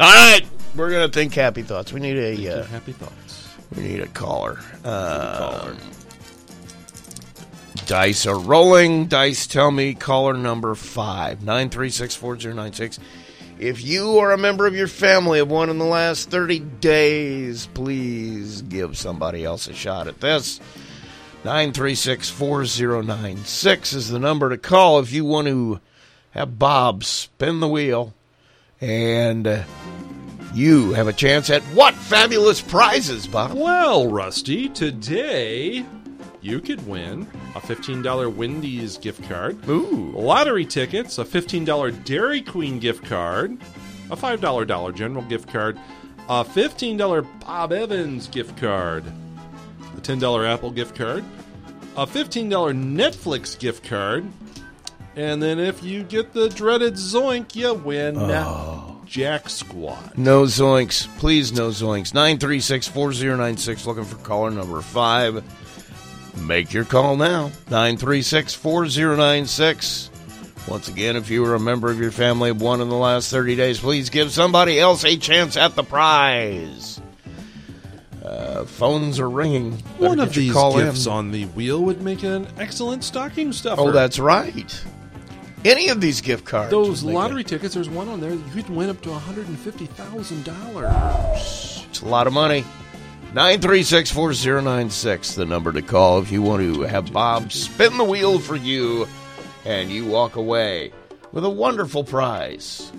all 0.00 0.06
right? 0.10 0.42
We're 0.76 0.90
gonna 0.90 1.08
think 1.08 1.34
happy 1.34 1.62
thoughts. 1.62 1.92
We 1.92 2.00
need 2.00 2.16
a 2.16 2.60
uh, 2.60 2.64
happy 2.64 2.92
thoughts. 2.92 3.48
we 3.74 3.82
need 3.82 4.00
a 4.00 4.06
caller. 4.06 4.60
Uh, 4.84 5.74
Dice 7.86 8.26
are 8.26 8.38
rolling. 8.38 9.06
Dice 9.06 9.46
tell 9.46 9.70
me 9.70 9.94
caller 9.94 10.34
number 10.34 10.74
five 10.74 11.42
nine 11.42 11.70
three 11.70 11.90
six 11.90 12.14
four 12.14 12.38
zero 12.38 12.54
nine 12.54 12.72
six. 12.72 12.98
If 13.58 13.84
you 13.84 14.18
are 14.20 14.32
a 14.32 14.38
member 14.38 14.66
of 14.66 14.74
your 14.74 14.88
family 14.88 15.38
of 15.38 15.50
one 15.50 15.68
in 15.68 15.76
the 15.76 15.84
last 15.84 16.30
30 16.30 16.60
days, 16.60 17.66
please 17.74 18.62
give 18.62 18.96
somebody 18.96 19.44
else 19.44 19.66
a 19.68 19.74
shot 19.74 20.08
at 20.08 20.18
this. 20.18 20.60
936 21.44 22.30
4096 22.30 23.92
is 23.92 24.08
the 24.08 24.18
number 24.18 24.48
to 24.48 24.56
call 24.56 24.98
if 24.98 25.12
you 25.12 25.26
want 25.26 25.46
to 25.48 25.78
have 26.30 26.58
Bob 26.58 27.04
spin 27.04 27.60
the 27.60 27.68
wheel. 27.68 28.14
And 28.80 29.46
uh, 29.46 29.64
you 30.54 30.92
have 30.92 31.08
a 31.08 31.12
chance 31.12 31.50
at 31.50 31.62
what 31.74 31.94
fabulous 31.94 32.60
prizes, 32.60 33.26
Bob? 33.26 33.52
Well, 33.52 34.08
Rusty, 34.08 34.68
today 34.68 35.84
you 36.40 36.60
could 36.60 36.86
win 36.86 37.26
a 37.54 37.60
$15 37.60 38.34
Wendy's 38.34 38.98
gift 38.98 39.28
card. 39.28 39.58
Ooh. 39.68 40.12
lottery 40.14 40.64
tickets, 40.64 41.18
a 41.18 41.24
$15 41.24 42.04
Dairy 42.04 42.42
Queen 42.42 42.78
gift 42.78 43.04
card, 43.04 43.58
a 44.10 44.16
$5 44.16 44.66
Dollar 44.66 44.92
General 44.92 45.24
gift 45.24 45.48
card, 45.48 45.78
a 46.28 46.44
$15 46.44 47.26
Bob 47.40 47.72
Evans 47.72 48.28
gift 48.28 48.56
card, 48.56 49.04
a 49.96 50.00
$10 50.00 50.48
Apple 50.48 50.70
gift 50.70 50.94
card, 50.96 51.24
a 51.96 52.06
$15 52.06 52.50
Netflix 52.50 53.58
gift 53.58 53.84
card, 53.84 54.24
and 55.16 55.42
then 55.42 55.58
if 55.58 55.82
you 55.82 56.02
get 56.02 56.32
the 56.32 56.48
dreaded 56.48 56.94
Zoink, 56.94 57.54
you 57.54 57.74
win 57.74 58.16
oh. 58.16 58.89
Jack 59.10 59.48
Squad. 59.48 60.16
No 60.16 60.44
zoinks. 60.44 61.08
Please, 61.18 61.52
no 61.52 61.70
zoinks. 61.70 62.14
936 62.14 62.86
4096, 62.86 63.84
looking 63.84 64.04
for 64.04 64.14
caller 64.18 64.52
number 64.52 64.80
five. 64.82 65.42
Make 66.42 66.72
your 66.72 66.84
call 66.84 67.16
now. 67.16 67.46
936 67.70 68.54
4096. 68.54 70.10
Once 70.68 70.86
again, 70.86 71.16
if 71.16 71.28
you 71.28 71.42
were 71.42 71.56
a 71.56 71.60
member 71.60 71.90
of 71.90 71.98
your 71.98 72.12
family 72.12 72.50
of 72.50 72.62
one 72.62 72.80
in 72.80 72.88
the 72.88 72.94
last 72.94 73.32
30 73.32 73.56
days, 73.56 73.80
please 73.80 74.10
give 74.10 74.30
somebody 74.30 74.78
else 74.78 75.04
a 75.04 75.16
chance 75.16 75.56
at 75.56 75.74
the 75.74 75.82
prize. 75.82 77.00
Uh, 78.24 78.64
phones 78.64 79.18
are 79.18 79.28
ringing. 79.28 79.70
Better 79.70 80.08
One 80.08 80.20
of 80.20 80.36
your 80.36 80.44
these 80.44 80.52
call 80.52 80.78
in. 80.78 80.94
on 81.08 81.32
the 81.32 81.46
wheel 81.46 81.82
would 81.82 82.00
make 82.00 82.22
an 82.22 82.46
excellent 82.60 83.02
stocking 83.02 83.52
stuffer. 83.52 83.80
Oh, 83.80 83.90
that's 83.90 84.20
right. 84.20 84.84
Any 85.64 85.88
of 85.88 86.00
these 86.00 86.20
gift 86.22 86.44
cards. 86.46 86.70
Those 86.70 87.02
lottery 87.02 87.42
tickets, 87.44 87.74
there's 87.74 87.90
one 87.90 88.08
on 88.08 88.20
there. 88.20 88.32
You 88.32 88.42
could 88.54 88.70
win 88.70 88.88
up 88.88 89.00
to 89.02 89.10
$150,000. 89.10 91.86
It's 91.88 92.00
a 92.00 92.06
lot 92.06 92.26
of 92.26 92.32
money. 92.32 92.64
936 93.34 94.10
4096, 94.10 95.34
the 95.36 95.44
number 95.46 95.70
to 95.72 95.82
call 95.82 96.20
if 96.20 96.32
you 96.32 96.42
want 96.42 96.62
to 96.74 96.80
have 96.82 97.12
Bob 97.12 97.52
spin 97.52 97.96
the 97.96 98.02
wheel 98.04 98.38
for 98.40 98.56
you 98.56 99.06
and 99.64 99.88
you 99.90 100.04
walk 100.06 100.34
away 100.36 100.92
with 101.32 101.44
a 101.44 101.50
wonderful 101.50 102.02
prize. 102.02 102.90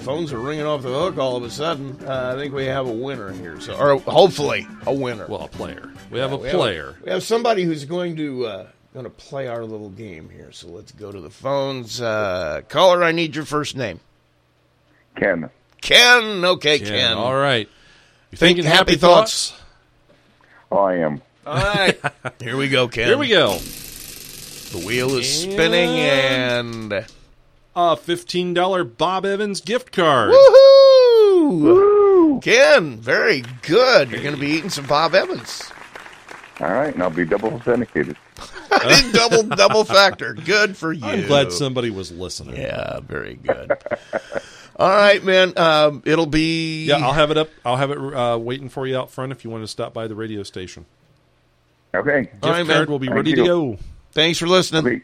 Phones 0.00 0.32
are 0.32 0.38
ringing 0.40 0.64
off 0.66 0.82
the 0.82 0.88
hook 0.88 1.18
all 1.18 1.36
of 1.36 1.44
a 1.44 1.50
sudden. 1.50 1.96
Uh, 2.04 2.32
I 2.34 2.38
think 2.40 2.52
we 2.54 2.64
have 2.66 2.86
a 2.88 2.92
winner 2.92 3.30
here. 3.32 3.60
So, 3.60 3.74
or 3.76 3.98
hopefully 4.00 4.66
a 4.86 4.94
winner. 4.94 5.26
Well, 5.28 5.42
a 5.42 5.48
player. 5.48 5.92
We 6.10 6.18
have 6.18 6.32
a 6.32 6.36
We 6.36 6.50
player. 6.50 6.96
we 7.04 7.10
have 7.10 7.22
somebody 7.22 7.62
who's 7.64 7.84
going 7.84 8.16
to 8.16 8.46
uh, 8.46 8.66
going 8.92 9.04
to 9.04 9.10
play 9.10 9.48
our 9.48 9.64
little 9.64 9.90
game 9.90 10.28
here. 10.28 10.52
So 10.52 10.68
let's 10.68 10.92
go 10.92 11.12
to 11.12 11.20
the 11.20 11.30
phones. 11.30 12.00
Uh, 12.00 12.62
caller, 12.68 13.02
I 13.02 13.12
need 13.12 13.34
your 13.34 13.44
first 13.44 13.76
name. 13.76 14.00
Ken. 15.16 15.50
Ken. 15.80 16.44
Okay, 16.44 16.78
Ken. 16.78 16.88
Ken. 16.88 17.16
All 17.16 17.34
right. 17.34 17.68
You 18.30 18.38
Think 18.38 18.56
thinking 18.56 18.64
happy 18.64 18.92
happy 18.92 18.96
thoughts? 18.96 19.54
Oh, 20.70 20.78
I 20.78 20.96
am. 20.96 21.20
All 21.46 21.54
right. 21.56 22.00
Here 22.40 22.56
we 22.56 22.68
go, 22.68 22.88
Ken. 22.88 23.08
Here 23.08 23.18
we 23.18 23.28
go. 23.28 23.56
The 23.58 24.82
wheel 24.86 25.16
is 25.18 25.42
spinning 25.42 25.90
and 25.90 27.06
A 27.76 27.96
fifteen 27.96 28.54
dollar 28.54 28.84
Bob 28.84 29.26
Evans 29.26 29.60
gift 29.60 29.92
card. 29.92 30.32
woohoo! 30.32 32.42
Ken, 32.42 32.96
very 32.98 33.44
good. 33.62 34.10
You're 34.10 34.22
going 34.22 34.34
to 34.34 34.40
be 34.40 34.48
eating 34.48 34.70
some 34.70 34.86
Bob 34.86 35.14
Evans. 35.14 35.70
All 36.60 36.72
right, 36.72 36.94
and 36.94 37.02
I'll 37.02 37.10
be 37.10 37.26
double 37.26 37.52
authenticated. 37.52 38.16
double 39.12 39.42
double 39.44 39.84
factor. 39.84 40.34
Good 40.34 40.76
for 40.76 40.92
you. 40.92 41.04
I'm 41.04 41.26
glad 41.26 41.52
somebody 41.52 41.90
was 41.90 42.10
listening. 42.12 42.56
Yeah, 42.56 43.00
very 43.00 43.34
good. 43.34 43.72
All 44.76 44.88
right, 44.88 45.22
man. 45.22 45.52
Um, 45.56 46.02
it'll 46.04 46.26
be 46.26 46.86
Yeah, 46.86 46.96
I'll 46.96 47.12
have 47.12 47.30
it 47.30 47.36
up. 47.38 47.50
I'll 47.64 47.76
have 47.76 47.90
it 47.90 47.98
uh, 47.98 48.38
waiting 48.38 48.68
for 48.68 48.86
you 48.86 48.96
out 48.96 49.10
front 49.10 49.32
if 49.32 49.44
you 49.44 49.50
want 49.50 49.62
to 49.62 49.68
stop 49.68 49.92
by 49.92 50.06
the 50.06 50.14
radio 50.14 50.42
station. 50.42 50.86
Okay. 51.94 52.22
Gift 52.22 52.44
All 52.44 52.50
right, 52.50 52.66
man. 52.66 52.76
card 52.78 52.90
will 52.90 52.98
be 52.98 53.06
Thank 53.08 53.16
ready 53.16 53.34
to 53.34 53.44
go. 53.44 53.78
Thanks 54.12 54.38
for 54.38 54.46
listening. 54.46 54.82
Sweet. 54.82 55.02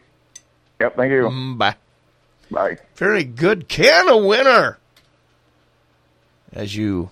Yep. 0.81 0.95
Thank 0.95 1.11
you. 1.11 1.23
Mm, 1.23 1.57
Bye. 1.57 1.75
Bye. 2.49 2.77
Very 2.95 3.23
good. 3.23 3.67
Can 3.67 4.09
a 4.09 4.17
winner. 4.17 4.79
As 6.51 6.75
you, 6.75 7.11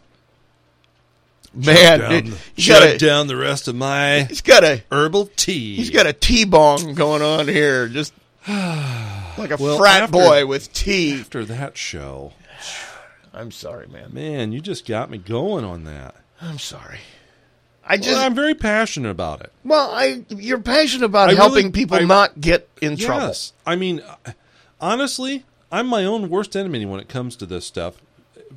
man, 1.66 2.00
Down 2.00 2.12
it- 2.14 2.26
the- 2.26 2.62
shut 2.62 2.84
a 2.84 2.98
down 2.98 3.28
the 3.28 3.36
rest 3.38 3.68
of 3.68 3.76
my 3.76 4.24
he's 4.24 4.42
got 4.42 4.64
a 4.64 4.84
herbal 4.92 5.30
tea. 5.36 5.76
he's 5.76 5.90
got 5.90 6.06
a 6.08 6.14
tea 6.14 6.46
bong 6.46 6.94
going 6.94 7.22
on 7.22 7.48
here, 7.48 7.88
just 7.88 8.14
like 8.48 9.52
a 9.52 9.58
Well, 9.60 9.78
frat 9.78 10.04
after- 10.04 10.12
boy 10.14 10.46
with 10.46 10.72
tea. 10.74 11.20
after 11.20 11.44
that 11.46 11.78
show. 11.78 12.34
I'm 13.34 13.52
sorry, 13.52 13.88
man. 13.88 14.14
Man, 14.14 14.52
you 14.52 14.62
just 14.62 14.88
got 14.88 15.10
me 15.12 15.18
going 15.20 15.64
on 15.64 15.84
that. 15.84 16.16
I'm 16.42 16.58
sorry. 16.60 17.00
I 17.90 17.98
just 17.98 18.10
Well, 18.10 18.26
I'm 18.26 18.36
very 18.36 18.56
passionate 18.56 19.10
about 19.12 19.42
it. 19.42 19.52
well, 19.64 19.92
I 19.92 20.24
you're 20.30 20.60
passionate 20.60 21.06
about 21.06 21.30
I 21.30 21.36
helping 21.36 21.56
really- 21.56 21.72
people 21.72 21.98
I- 21.98 22.02
not 22.06 22.40
get 22.42 22.68
in 22.82 22.98
trouble. 22.98 23.28
Yes. 23.28 23.54
I 23.66 23.76
mean, 23.76 24.02
honestly, 24.82 25.46
I'm 25.72 25.88
my 25.88 26.04
own 26.06 26.30
worst 26.30 26.56
enemy 26.56 26.86
when 26.86 27.00
it 27.00 27.10
comes 27.10 27.36
to 27.38 27.46
this 27.46 27.66
stuff 27.66 27.96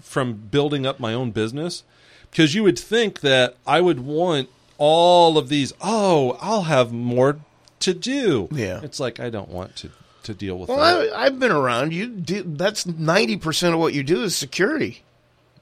from 0.00 0.34
building 0.34 0.86
up 0.86 0.98
my 1.00 1.12
own 1.14 1.30
business. 1.30 1.82
Because 2.30 2.54
you 2.54 2.62
would 2.62 2.78
think 2.78 3.20
that 3.20 3.56
I 3.66 3.80
would 3.80 4.00
want 4.00 4.48
all 4.78 5.36
of 5.36 5.48
these, 5.48 5.72
oh, 5.80 6.38
I'll 6.40 6.62
have 6.62 6.92
more 6.92 7.40
to 7.80 7.94
do. 7.94 8.48
Yeah. 8.52 8.80
It's 8.82 9.00
like, 9.00 9.18
I 9.20 9.30
don't 9.30 9.48
want 9.48 9.74
to, 9.76 9.90
to 10.24 10.34
deal 10.34 10.58
with 10.58 10.68
Well, 10.68 10.78
that 10.78 11.12
I, 11.14 11.24
I've 11.26 11.38
been 11.40 11.50
around. 11.50 11.92
You 11.92 12.06
do, 12.08 12.42
that's 12.44 12.86
ninety 12.86 13.36
percent 13.36 13.74
of 13.74 13.80
what 13.80 13.94
you 13.94 14.02
do 14.02 14.22
is 14.22 14.36
security. 14.36 15.02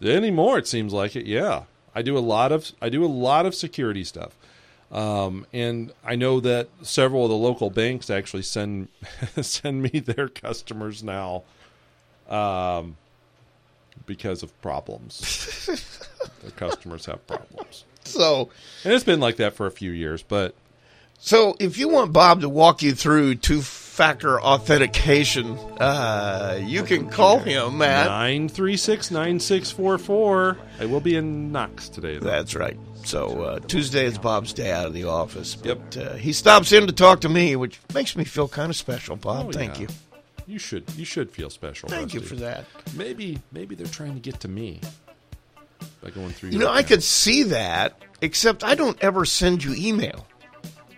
anymore. 0.02 0.58
It 0.58 0.66
seems 0.66 0.92
like 0.92 1.16
it. 1.16 1.26
Yeah. 1.26 1.62
I 1.94 2.02
do 2.02 2.16
a 2.16 2.20
lot 2.20 2.52
of, 2.52 2.70
I 2.82 2.88
do 2.90 3.04
a 3.04 3.06
lot 3.06 3.46
of 3.46 3.54
security 3.54 4.04
stuff. 4.04 4.36
Um, 4.92 5.46
and 5.52 5.92
I 6.04 6.16
know 6.16 6.40
that 6.40 6.68
several 6.82 7.24
of 7.24 7.30
the 7.30 7.36
local 7.36 7.68
banks 7.70 8.08
actually 8.08 8.42
send 8.42 8.88
send 9.40 9.82
me 9.82 10.00
their 10.00 10.28
customers 10.28 11.02
now, 11.02 11.42
um, 12.28 12.96
because 14.08 14.42
of 14.42 14.60
problems. 14.62 15.66
their 16.42 16.50
customers 16.52 17.06
have 17.06 17.24
problems, 17.28 17.84
So, 18.04 18.50
and 18.82 18.92
it's 18.92 19.04
been 19.04 19.20
like 19.20 19.36
that 19.36 19.54
for 19.54 19.66
a 19.66 19.70
few 19.70 19.92
years. 19.92 20.22
But 20.24 20.54
so 21.20 21.56
if 21.60 21.78
you 21.78 21.88
want 21.88 22.12
Bob 22.12 22.40
to 22.40 22.48
walk 22.48 22.82
you 22.82 22.92
through 22.94 23.36
two-factor 23.36 24.40
authentication, 24.40 25.56
uh, 25.80 26.58
you 26.62 26.82
can 26.84 27.08
call 27.10 27.38
him 27.38 27.82
at. 27.82 28.06
nine 28.06 28.48
three 28.48 28.76
six 28.76 29.10
nine 29.10 29.38
six 29.40 29.70
four 29.70 29.98
four. 29.98 30.56
I 30.80 30.86
will 30.86 31.00
be 31.00 31.16
in 31.16 31.52
Knox 31.52 31.88
today. 31.88 32.18
Though. 32.18 32.26
That's 32.30 32.54
right. 32.54 32.76
So 33.04 33.42
uh, 33.42 33.58
Tuesday 33.60 34.04
is 34.06 34.18
Bob's 34.18 34.52
day 34.52 34.70
out 34.70 34.86
of 34.86 34.92
the 34.92 35.04
office, 35.04 35.56
Yep. 35.64 35.96
uh, 35.96 36.14
he 36.14 36.32
stops 36.32 36.72
in 36.72 36.86
to 36.88 36.92
talk 36.92 37.20
to 37.22 37.28
me, 37.28 37.56
which 37.56 37.80
makes 37.94 38.16
me 38.16 38.24
feel 38.24 38.48
kind 38.48 38.68
of 38.70 38.76
special. 38.76 39.16
Bob, 39.16 39.46
Oh, 39.48 39.52
thank 39.52 39.76
yeah. 39.76 39.82
you, 39.82 39.88
You 40.48 40.58
should 40.58 40.84
you 40.96 41.04
should 41.04 41.30
feel 41.30 41.50
special. 41.50 41.90
thank 41.90 42.14
you 42.14 42.20
for 42.20 42.34
that. 42.36 42.64
Maybe 42.96 43.38
maybe 43.52 43.74
they're 43.74 43.86
trying 43.86 44.14
to 44.14 44.20
get 44.20 44.40
to 44.40 44.48
me 44.48 44.80
by 46.02 46.08
going 46.08 46.30
through. 46.30 46.50
You 46.50 46.58
know, 46.58 46.70
I 46.70 46.82
could 46.82 47.02
see 47.02 47.42
that, 47.44 48.00
except 48.22 48.64
I 48.64 48.74
don't 48.74 48.98
ever 49.02 49.26
send 49.26 49.62
you 49.62 49.74
email. 49.74 50.26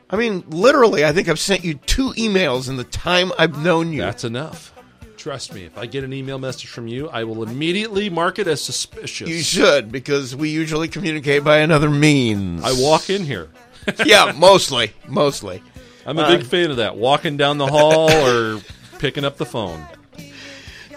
I 0.09 0.17
mean, 0.17 0.45
literally, 0.49 1.05
I 1.05 1.13
think 1.13 1.29
I've 1.29 1.41
sent 1.41 1.65
you 1.65 1.75
two 1.75 2.11
emails 2.13 2.69
in 2.69 2.77
the 2.77 2.85
time 2.85 3.33
I've 3.39 3.61
known 3.61 3.93
you. 3.93 4.03
That's 4.03 4.23
enough. 4.23 4.73
Trust 5.17 5.53
me. 5.53 5.65
If 5.65 5.77
I 5.77 5.87
get 5.87 6.05
an 6.05 6.13
email 6.13 6.39
message 6.39 6.69
from 6.69 6.87
you, 6.87 7.09
I 7.09 7.25
will 7.25 7.43
immediately 7.43 8.09
mark 8.09 8.39
it 8.39 8.47
as 8.47 8.63
suspicious. 8.63 9.29
you 9.29 9.41
should, 9.41 9.91
because 9.91 10.35
we 10.35 10.49
usually 10.51 10.89
communicate 10.89 11.45
by 11.45 11.59
another 11.59 11.91
means. 11.91 12.63
I 12.65 12.73
walk 12.81 13.11
in 13.11 13.25
here. 13.25 13.51
yeah, 14.07 14.33
mostly, 14.37 14.93
mostly. 15.09 15.61
I'm 16.07 16.19
a 16.19 16.27
big 16.27 16.41
uh, 16.41 16.45
fan 16.45 16.71
of 16.71 16.79
that. 16.79 16.97
Walking 16.97 17.37
down 17.37 17.59
the 17.59 17.67
hall 17.67 18.11
or 18.11 18.61
picking 19.01 19.25
up 19.25 19.39
the 19.39 19.47
phone. 19.47 19.85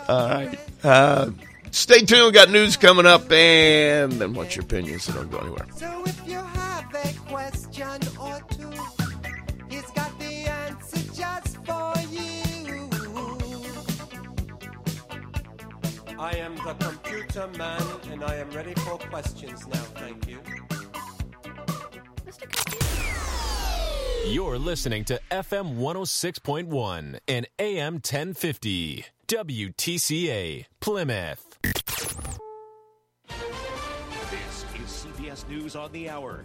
All 0.10 0.30
right. 0.30 0.60
Uh, 0.84 1.32
stay 1.72 1.99
tuned. 1.99 2.26
We 2.26 2.32
got 2.32 2.51
news 2.51 2.76
coming 2.76 3.06
up, 3.06 3.32
and 3.32 4.12
then 4.14 4.34
what's 4.34 4.58
your 4.58 4.66
opinion? 4.66 4.99
So 4.99 5.14
don't 5.14 5.32
go 5.32 5.38
anywhere. 5.39 5.66
So 5.78 6.04
if 6.06 6.28
you 6.28 6.38
have 6.38 6.93
a 6.93 7.14
question 7.30 7.99
or 8.20 8.41
two, 8.51 8.72
he's 9.70 9.89
got 9.91 10.20
the 10.20 10.34
answer 10.66 10.99
just 11.16 11.66
for 11.66 11.93
you. 12.12 12.89
I 16.20 16.36
am 16.38 16.56
the 16.58 16.76
computer 16.80 17.47
man, 17.58 17.82
and 18.12 18.24
I 18.24 18.36
am 18.36 18.49
ready 18.51 18.74
for 18.76 18.97
questions 18.97 19.66
now. 19.68 19.86
Thank 19.95 20.28
you. 20.28 20.39
You're 24.26 24.57
listening 24.57 25.03
to 25.05 25.19
FM 25.32 25.76
106.1 25.76 27.19
and 27.28 27.45
AM 27.59 27.95
1050. 27.95 29.05
WTCA, 29.28 30.65
Plymouth. 30.80 31.59
This 34.32 34.65
is 34.82 35.05
CBS 35.05 35.47
News 35.49 35.76
on 35.76 35.91
the 35.91 36.09
Hour, 36.09 36.41